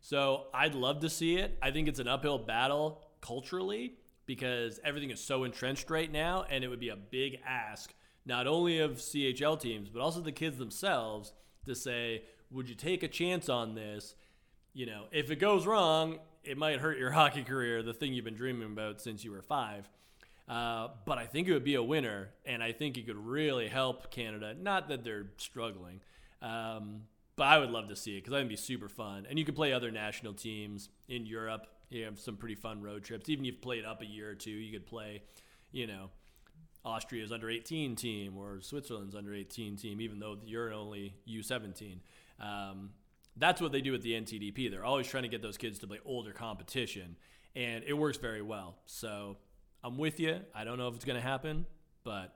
So 0.00 0.46
I'd 0.54 0.74
love 0.74 1.00
to 1.00 1.10
see 1.10 1.36
it. 1.36 1.58
I 1.62 1.70
think 1.70 1.88
it's 1.88 1.98
an 1.98 2.08
uphill 2.08 2.38
battle 2.38 3.02
culturally 3.20 3.94
because 4.24 4.80
everything 4.84 5.10
is 5.10 5.20
so 5.20 5.44
entrenched 5.44 5.90
right 5.90 6.10
now, 6.10 6.44
and 6.50 6.64
it 6.64 6.68
would 6.68 6.80
be 6.80 6.88
a 6.88 6.96
big 6.96 7.38
ask, 7.46 7.92
not 8.26 8.46
only 8.46 8.80
of 8.80 8.96
CHL 8.96 9.58
teams, 9.58 9.88
but 9.88 10.02
also 10.02 10.20
the 10.20 10.32
kids 10.32 10.58
themselves 10.58 11.32
to 11.64 11.74
say, 11.74 12.24
would 12.50 12.68
you 12.68 12.74
take 12.74 13.02
a 13.02 13.08
chance 13.08 13.48
on 13.48 13.74
this? 13.74 14.14
You 14.74 14.86
know, 14.86 15.04
if 15.12 15.30
it 15.30 15.36
goes 15.36 15.66
wrong, 15.66 16.18
it 16.44 16.58
might 16.58 16.80
hurt 16.80 16.98
your 16.98 17.10
hockey 17.12 17.44
career, 17.44 17.82
the 17.82 17.94
thing 17.94 18.12
you've 18.12 18.24
been 18.24 18.34
dreaming 18.34 18.70
about 18.70 19.00
since 19.00 19.24
you 19.24 19.30
were 19.30 19.42
five. 19.42 19.88
Uh, 20.48 20.88
but 21.04 21.18
I 21.18 21.26
think 21.26 21.48
it 21.48 21.52
would 21.52 21.64
be 21.64 21.74
a 21.74 21.82
winner, 21.82 22.30
and 22.44 22.62
I 22.62 22.72
think 22.72 22.96
it 22.96 23.06
could 23.06 23.16
really 23.16 23.68
help 23.68 24.10
Canada. 24.10 24.54
Not 24.54 24.88
that 24.88 25.02
they're 25.02 25.26
struggling, 25.38 26.00
um, 26.40 27.02
but 27.36 27.44
I 27.44 27.58
would 27.58 27.70
love 27.70 27.88
to 27.88 27.96
see 27.96 28.12
it 28.12 28.20
because 28.20 28.32
that 28.32 28.38
would 28.38 28.48
be 28.48 28.56
super 28.56 28.88
fun. 28.88 29.26
And 29.28 29.38
you 29.38 29.44
could 29.44 29.56
play 29.56 29.72
other 29.72 29.90
national 29.90 30.34
teams 30.34 30.88
in 31.08 31.26
Europe. 31.26 31.66
You 31.90 32.04
have 32.04 32.20
some 32.20 32.36
pretty 32.36 32.54
fun 32.54 32.80
road 32.80 33.02
trips. 33.02 33.28
Even 33.28 33.44
if 33.44 33.52
you've 33.52 33.62
played 33.62 33.84
up 33.84 34.02
a 34.02 34.06
year 34.06 34.30
or 34.30 34.34
two, 34.34 34.50
you 34.50 34.72
could 34.72 34.86
play, 34.86 35.22
you 35.72 35.88
know, 35.88 36.10
Austria's 36.86 37.32
under 37.32 37.50
18 37.50 37.96
team 37.96 38.38
or 38.38 38.60
Switzerland's 38.60 39.16
under 39.16 39.34
18 39.34 39.76
team, 39.76 40.00
even 40.00 40.20
though 40.20 40.38
you're 40.46 40.72
only 40.72 41.14
U17. 41.28 41.98
Um, 42.40 42.90
that's 43.36 43.60
what 43.60 43.72
they 43.72 43.80
do 43.80 43.92
at 43.94 44.02
the 44.02 44.12
NTDP. 44.12 44.70
They're 44.70 44.84
always 44.84 45.08
trying 45.08 45.24
to 45.24 45.28
get 45.28 45.42
those 45.42 45.58
kids 45.58 45.80
to 45.80 45.88
play 45.88 45.98
older 46.06 46.32
competition, 46.32 47.16
and 47.56 47.82
it 47.84 47.92
works 47.92 48.18
very 48.18 48.40
well. 48.40 48.76
So 48.86 49.36
I'm 49.82 49.98
with 49.98 50.20
you. 50.20 50.38
I 50.54 50.64
don't 50.64 50.78
know 50.78 50.88
if 50.88 50.94
it's 50.94 51.04
going 51.04 51.20
to 51.20 51.26
happen, 51.26 51.66
but 52.04 52.34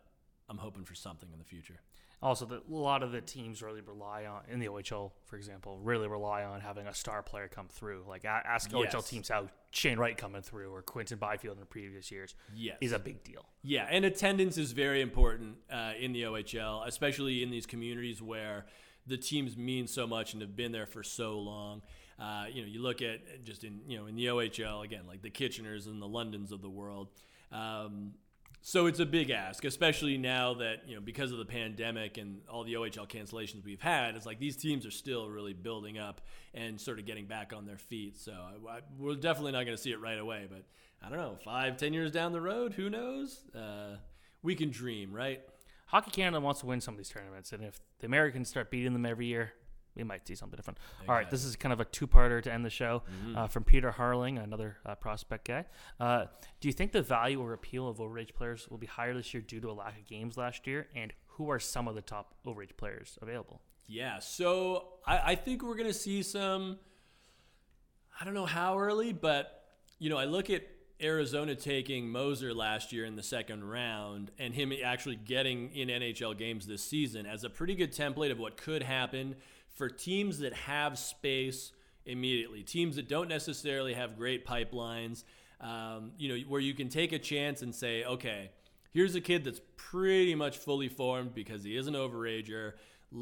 I'm 0.48 0.58
hoping 0.58 0.84
for 0.84 0.96
something 0.96 1.28
in 1.32 1.38
the 1.38 1.44
future. 1.44 1.80
Also, 2.22 2.44
the, 2.44 2.56
a 2.56 2.62
lot 2.68 3.02
of 3.02 3.12
the 3.12 3.20
teams 3.22 3.62
really 3.62 3.80
rely 3.80 4.26
on 4.26 4.42
in 4.50 4.60
the 4.60 4.66
OHL, 4.66 5.12
for 5.24 5.36
example, 5.36 5.78
really 5.82 6.06
rely 6.06 6.44
on 6.44 6.60
having 6.60 6.86
a 6.86 6.94
star 6.94 7.22
player 7.22 7.48
come 7.48 7.68
through. 7.68 8.04
Like 8.06 8.26
ask 8.26 8.70
yes. 8.72 8.94
OHL 8.94 9.08
teams 9.08 9.28
how 9.28 9.48
Shane 9.70 9.98
Wright 9.98 10.16
coming 10.16 10.42
through 10.42 10.70
or 10.70 10.82
Quinton 10.82 11.18
Byfield 11.18 11.56
in 11.56 11.60
the 11.60 11.66
previous 11.66 12.10
years 12.10 12.34
yes. 12.54 12.76
is 12.82 12.92
a 12.92 12.98
big 12.98 13.24
deal. 13.24 13.46
Yeah, 13.62 13.86
and 13.90 14.04
attendance 14.04 14.58
is 14.58 14.72
very 14.72 15.00
important 15.00 15.56
uh, 15.72 15.92
in 15.98 16.12
the 16.12 16.24
OHL, 16.24 16.86
especially 16.86 17.42
in 17.42 17.50
these 17.50 17.64
communities 17.64 18.20
where 18.20 18.66
the 19.06 19.16
teams 19.16 19.56
mean 19.56 19.86
so 19.86 20.06
much 20.06 20.34
and 20.34 20.42
have 20.42 20.54
been 20.54 20.72
there 20.72 20.86
for 20.86 21.02
so 21.02 21.38
long. 21.38 21.80
Uh, 22.18 22.44
you 22.52 22.60
know, 22.60 22.68
you 22.68 22.82
look 22.82 23.00
at 23.00 23.44
just 23.44 23.64
in 23.64 23.80
you 23.86 23.98
know 23.98 24.06
in 24.06 24.14
the 24.14 24.26
OHL 24.26 24.84
again, 24.84 25.06
like 25.06 25.22
the 25.22 25.30
Kitcheners 25.30 25.86
and 25.86 26.02
the 26.02 26.08
Londons 26.08 26.52
of 26.52 26.60
the 26.60 26.68
world. 26.68 27.08
Um, 27.50 28.12
so 28.62 28.86
it's 28.86 29.00
a 29.00 29.06
big 29.06 29.30
ask, 29.30 29.64
especially 29.64 30.18
now 30.18 30.54
that 30.54 30.82
you 30.86 30.94
know 30.94 31.00
because 31.00 31.32
of 31.32 31.38
the 31.38 31.44
pandemic 31.44 32.18
and 32.18 32.40
all 32.48 32.64
the 32.64 32.74
OHL 32.74 33.08
cancellations 33.08 33.64
we've 33.64 33.80
had. 33.80 34.14
It's 34.14 34.26
like 34.26 34.38
these 34.38 34.56
teams 34.56 34.84
are 34.84 34.90
still 34.90 35.28
really 35.28 35.54
building 35.54 35.98
up 35.98 36.20
and 36.52 36.80
sort 36.80 36.98
of 36.98 37.06
getting 37.06 37.26
back 37.26 37.52
on 37.56 37.64
their 37.66 37.78
feet. 37.78 38.18
So 38.18 38.32
I, 38.32 38.80
we're 38.98 39.14
definitely 39.14 39.52
not 39.52 39.64
going 39.64 39.76
to 39.76 39.82
see 39.82 39.92
it 39.92 40.00
right 40.00 40.18
away, 40.18 40.46
but 40.50 40.64
I 41.02 41.08
don't 41.08 41.18
know, 41.18 41.38
five, 41.44 41.76
ten 41.76 41.94
years 41.94 42.10
down 42.10 42.32
the 42.32 42.40
road, 42.40 42.74
who 42.74 42.90
knows? 42.90 43.40
Uh, 43.54 43.96
we 44.42 44.54
can 44.54 44.70
dream, 44.70 45.12
right? 45.12 45.40
Hockey 45.86 46.10
Canada 46.10 46.40
wants 46.40 46.60
to 46.60 46.66
win 46.66 46.80
some 46.80 46.94
of 46.94 46.98
these 46.98 47.08
tournaments, 47.08 47.52
and 47.52 47.64
if 47.64 47.80
the 47.98 48.06
Americans 48.06 48.48
start 48.48 48.70
beating 48.70 48.92
them 48.92 49.04
every 49.04 49.26
year, 49.26 49.54
we 50.00 50.08
might 50.08 50.26
see 50.26 50.34
something 50.34 50.56
different. 50.56 50.78
Exactly. 50.78 51.08
All 51.08 51.14
right, 51.14 51.30
this 51.30 51.44
is 51.44 51.56
kind 51.56 51.72
of 51.72 51.80
a 51.80 51.84
two-parter 51.84 52.42
to 52.42 52.52
end 52.52 52.64
the 52.64 52.70
show 52.70 53.02
mm-hmm. 53.10 53.36
uh, 53.36 53.46
from 53.46 53.64
Peter 53.64 53.94
Harling, 53.96 54.42
another 54.42 54.78
uh, 54.84 54.94
prospect 54.94 55.46
guy. 55.46 55.64
Uh, 55.98 56.26
do 56.60 56.68
you 56.68 56.72
think 56.72 56.92
the 56.92 57.02
value 57.02 57.40
or 57.40 57.52
appeal 57.52 57.88
of 57.88 57.98
overage 57.98 58.34
players 58.34 58.68
will 58.68 58.78
be 58.78 58.86
higher 58.86 59.14
this 59.14 59.32
year 59.32 59.42
due 59.42 59.60
to 59.60 59.70
a 59.70 59.72
lack 59.72 59.98
of 59.98 60.06
games 60.06 60.36
last 60.36 60.66
year? 60.66 60.88
And 60.94 61.12
who 61.26 61.50
are 61.50 61.58
some 61.58 61.88
of 61.88 61.94
the 61.94 62.02
top 62.02 62.34
overage 62.46 62.76
players 62.76 63.18
available? 63.22 63.60
Yeah, 63.86 64.18
so 64.20 64.84
I, 65.06 65.32
I 65.32 65.34
think 65.34 65.62
we're 65.62 65.74
going 65.74 65.88
to 65.88 65.94
see 65.94 66.22
some. 66.22 66.78
I 68.20 68.24
don't 68.24 68.34
know 68.34 68.46
how 68.46 68.78
early, 68.78 69.12
but 69.12 69.64
you 69.98 70.10
know, 70.10 70.18
I 70.18 70.24
look 70.24 70.50
at 70.50 70.62
Arizona 71.02 71.54
taking 71.54 72.08
Moser 72.08 72.52
last 72.52 72.92
year 72.92 73.04
in 73.04 73.16
the 73.16 73.22
second 73.22 73.64
round 73.64 74.30
and 74.38 74.54
him 74.54 74.72
actually 74.84 75.16
getting 75.16 75.70
in 75.72 75.88
NHL 75.88 76.36
games 76.36 76.66
this 76.66 76.84
season 76.84 77.26
as 77.26 77.42
a 77.42 77.50
pretty 77.50 77.74
good 77.74 77.92
template 77.92 78.30
of 78.30 78.38
what 78.38 78.56
could 78.56 78.82
happen 78.82 79.36
for 79.80 79.88
teams 79.88 80.40
that 80.40 80.52
have 80.52 80.98
space 80.98 81.72
immediately, 82.04 82.62
teams 82.62 82.96
that 82.96 83.08
don't 83.08 83.28
necessarily 83.30 83.94
have 83.94 84.14
great 84.14 84.46
pipelines, 84.46 85.24
um, 85.58 86.12
you 86.18 86.28
know, 86.28 86.38
where 86.48 86.60
you 86.60 86.74
can 86.74 86.90
take 86.90 87.12
a 87.12 87.18
chance 87.18 87.62
and 87.62 87.74
say, 87.74 88.04
okay, 88.04 88.50
here's 88.92 89.14
a 89.14 89.22
kid 89.22 89.42
that's 89.42 89.62
pretty 89.78 90.34
much 90.34 90.58
fully 90.58 90.88
formed 90.88 91.32
because 91.32 91.64
he 91.64 91.78
is 91.78 91.86
an 91.86 91.94
overager. 91.94 92.74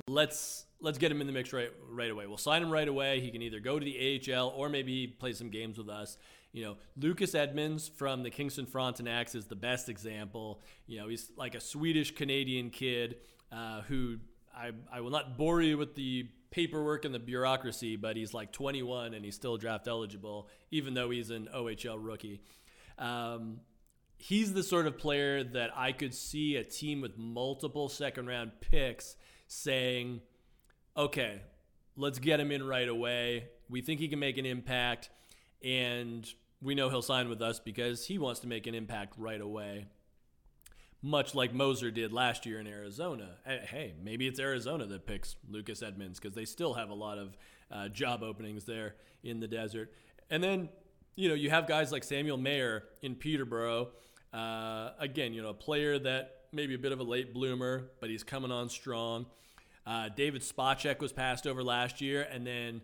Let's 0.09 0.64
let's 0.81 0.99
get 0.99 1.12
him 1.12 1.21
in 1.21 1.29
the 1.29 1.33
mix 1.33 1.53
right 1.53 1.71
right 1.92 2.11
away. 2.11 2.27
We'll 2.27 2.38
sign 2.38 2.61
him 2.61 2.73
right 2.73 2.88
away. 2.88 3.21
He 3.21 3.31
can 3.31 3.40
either 3.40 3.61
go 3.61 3.79
to 3.79 3.85
the 3.85 4.21
AHL 4.29 4.49
or 4.49 4.68
maybe 4.68 5.07
play 5.07 5.35
some 5.35 5.51
games 5.51 5.79
with 5.79 5.88
us. 5.88 6.18
You 6.53 6.64
know, 6.64 6.77
Lucas 6.97 7.37
Edmonds 7.37 7.87
from 7.87 8.25
the 8.25 8.31
Kingston 8.31 8.66
Frontenacs 8.66 9.37
is 9.37 9.44
the 9.44 9.55
best 9.55 9.88
example. 9.88 10.61
You 10.88 10.99
know, 10.99 11.09
he's 11.09 11.31
like 11.37 11.55
a 11.55 11.61
Swedish 11.61 12.16
Canadian 12.16 12.71
kid 12.71 13.18
uh, 13.53 13.83
who 13.83 14.16
I, 14.59 14.73
I 14.92 15.01
will 15.03 15.11
not 15.11 15.38
bore 15.38 15.62
you 15.62 15.79
with 15.79 15.94
the 15.94 16.27
paperwork 16.51 17.05
and 17.05 17.15
the 17.15 17.19
bureaucracy, 17.19 17.97
but 17.97 18.17
he's 18.17 18.33
like 18.33 18.53
21 18.53 19.15
and 19.15 19.25
he's 19.25 19.35
still 19.35 19.57
draft 19.57 19.87
eligible, 19.89 20.49
even 20.71 20.95
though 20.95 21.11
he's 21.11 21.31
an 21.31 21.49
OHL 21.55 21.99
rookie. 22.01 22.41
Um, 22.99 23.61
he's 24.17 24.53
the 24.53 24.63
sort 24.63 24.87
of 24.87 24.99
player 24.99 25.45
that 25.45 25.71
I 25.77 25.93
could 25.93 26.15
see 26.15 26.57
a 26.57 26.65
team 26.65 27.01
with 27.01 27.17
multiple 27.17 27.89
second 27.89 28.27
round 28.27 28.53
picks 28.61 29.17
saying, 29.47 30.21
okay, 30.97 31.43
let's 31.97 32.19
get 32.19 32.41
him 32.41 32.51
in 32.51 32.63
right 32.63 32.89
away. 32.89 33.49
We 33.69 33.81
think 33.81 34.01
he 34.01 34.09
can 34.09 34.19
make 34.19 34.39
an 34.39 34.47
impact, 34.47 35.11
and 35.63 36.27
we 36.61 36.75
know 36.75 36.89
he'll 36.89 37.03
sign 37.03 37.29
with 37.29 37.43
us 37.43 37.61
because 37.61 38.07
he 38.07 38.19
wants 38.19 38.41
to 38.41 38.49
make 38.49 38.67
an 38.67 38.75
impact 38.75 39.15
right 39.19 39.41
away 39.41 39.87
much 41.03 41.35
like 41.35 41.55
Moser 41.55 41.91
did 41.91 42.13
last 42.13 42.45
year 42.45 42.59
in 42.59 42.67
Arizona. 42.67 43.37
Hey, 43.45 43.95
maybe 44.03 44.27
it's 44.27 44.41
Arizona 44.41 44.87
that 44.87 45.07
picks 45.07 45.37
Lucas 45.49 45.83
Edmonds 45.83 46.19
because 46.19 46.35
they 46.35 46.45
still 46.45 46.75
have 46.75 46.91
a 46.91 46.95
lot 46.95 47.19
of 47.19 47.37
uh, 47.71 47.89
job 47.89 48.23
openings 48.23 48.65
there 48.65 48.97
in 49.23 49.41
the 49.41 49.47
desert. 49.47 49.93
And 50.31 50.43
then, 50.43 50.69
you 51.15 51.29
know, 51.29 51.35
you 51.35 51.51
have 51.51 51.69
guys 51.69 51.93
like 51.93 52.05
Samuel 52.05 52.37
Mayer 52.37 52.85
in 53.03 53.15
Peterborough. 53.15 53.91
Uh, 54.33 54.91
again, 54.99 55.33
you 55.33 55.43
know, 55.43 55.51
a 55.51 55.55
player 55.55 55.99
that 55.99 56.39
maybe 56.53 56.75
a 56.75 56.79
bit 56.79 56.93
of 56.93 57.01
a 57.01 57.05
late 57.05 57.33
bloomer, 57.33 57.91
but 58.01 58.11
he's 58.11 58.25
coming 58.25 58.51
on 58.51 58.69
strong. 58.69 59.27
Uh, 59.87 60.09
David 60.09 60.43
Spacek 60.43 60.99
was 61.01 61.13
passed 61.13 61.47
over 61.47 61.63
last 61.63 62.01
year, 62.01 62.27
and 62.31 62.47
then 62.47 62.83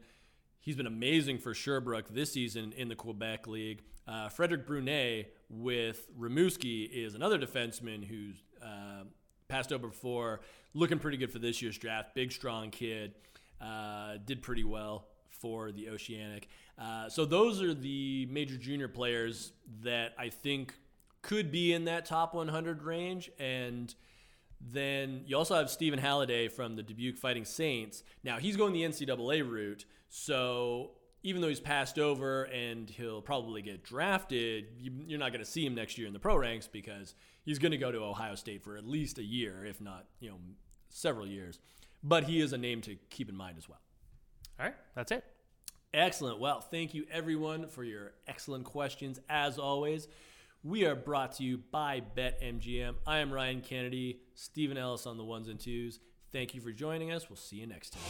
he's 0.61 0.77
been 0.77 0.87
amazing 0.87 1.39
for 1.39 1.53
Sherbrooke 1.53 2.07
this 2.11 2.33
season 2.33 2.73
in 2.73 2.89
the 2.89 2.95
Quebec 2.95 3.47
League. 3.47 3.83
Uh, 4.07 4.29
Frederick 4.29 4.67
Brunet 4.67 5.27
with 5.49 6.09
Rimouski 6.19 6.89
is 6.91 7.15
another 7.15 7.39
defenseman 7.39 8.05
who's 8.05 8.37
uh, 8.63 9.05
passed 9.49 9.73
over 9.73 9.89
before, 9.89 10.41
looking 10.75 10.99
pretty 10.99 11.17
good 11.17 11.33
for 11.33 11.39
this 11.39 11.63
year's 11.63 11.79
draft. 11.79 12.15
Big, 12.15 12.33
strong 12.33 12.71
kid. 12.71 13.15
Uh, 13.61 14.19
did 14.25 14.43
pretty 14.43 14.65
well 14.65 15.07
for 15.31 15.73
the 15.73 15.89
Oceanic. 15.89 16.49
Uh, 16.79 17.09
so 17.09 17.25
those 17.25 17.63
are 17.63 17.73
the 17.73 18.27
major 18.31 18.57
junior 18.57 18.89
players 18.89 19.53
that 19.83 20.13
I 20.19 20.29
think 20.29 20.75
could 21.23 21.51
be 21.51 21.73
in 21.73 21.85
that 21.85 22.05
top 22.05 22.35
100 22.35 22.83
range. 22.83 23.31
And 23.39 23.95
then 24.61 25.23
you 25.27 25.37
also 25.37 25.55
have 25.55 25.71
Stephen 25.71 25.99
Halliday 25.99 26.49
from 26.49 26.77
the 26.77 26.83
Dubuque 26.83 27.17
Fighting 27.17 27.45
Saints. 27.45 28.03
Now 28.23 28.39
he's 28.39 28.57
going 28.57 28.73
the 28.73 28.83
NCAA 28.83 29.49
route, 29.49 29.85
so 30.09 30.93
even 31.25 31.41
though 31.41 31.49
he's 31.49 31.59
passed 31.59 31.99
over 31.99 32.45
and 32.45 32.89
he'll 32.89 33.23
probably 33.23 33.63
get 33.63 33.83
drafted, 33.83 34.67
you, 34.79 34.93
you're 35.07 35.19
not 35.19 35.33
going 35.33 35.43
to 35.43 35.51
see 35.51 35.65
him 35.65 35.75
next 35.75 35.97
year 35.97 36.07
in 36.07 36.13
the 36.13 36.19
pro 36.19 36.37
ranks 36.37 36.69
because 36.69 37.15
he's 37.45 37.59
going 37.59 37.73
to 37.73 37.79
go 37.79 37.91
to 37.91 37.99
Ohio 37.99 38.35
State 38.35 38.63
for 38.63 38.77
at 38.77 38.87
least 38.87 39.19
a 39.19 39.23
year, 39.23 39.65
if 39.65 39.81
not, 39.81 40.05
you 40.21 40.29
know, 40.29 40.37
several 40.91 41.27
years. 41.27 41.59
But 42.03 42.25
he 42.25 42.43
is 42.43 42.53
a 42.53 42.59
name 42.59 42.83
to 42.83 42.97
keep 43.09 43.31
in 43.31 43.37
mind 43.37 43.57
as 43.57 43.67
well. 43.67 43.81
All 44.61 44.67
right, 44.67 44.75
that's 44.95 45.11
it. 45.11 45.25
Excellent. 45.95 46.41
Well, 46.41 46.61
thank 46.61 46.93
you 46.93 47.07
everyone 47.11 47.69
for 47.69 47.83
your 47.83 48.13
excellent 48.29 48.65
questions. 48.65 49.19
As 49.31 49.59
always, 49.59 50.09
we 50.63 50.85
are 50.85 50.95
brought 50.95 51.37
to 51.37 51.43
you 51.43 51.59
by 51.71 52.03
BetMGM. 52.15 52.97
I 53.07 53.19
am 53.19 53.33
Ryan 53.33 53.63
Kennedy, 53.63 54.21
Stephen 54.35 54.77
Ellis 54.77 55.07
on 55.07 55.17
the 55.17 55.25
ones 55.25 55.49
and 55.49 55.59
twos. 55.59 56.01
Thank 56.33 56.55
you 56.55 56.61
for 56.61 56.73
joining 56.73 57.13
us. 57.13 57.31
We'll 57.31 57.37
see 57.37 57.57
you 57.57 57.67
next 57.67 57.95
time. 57.95 58.03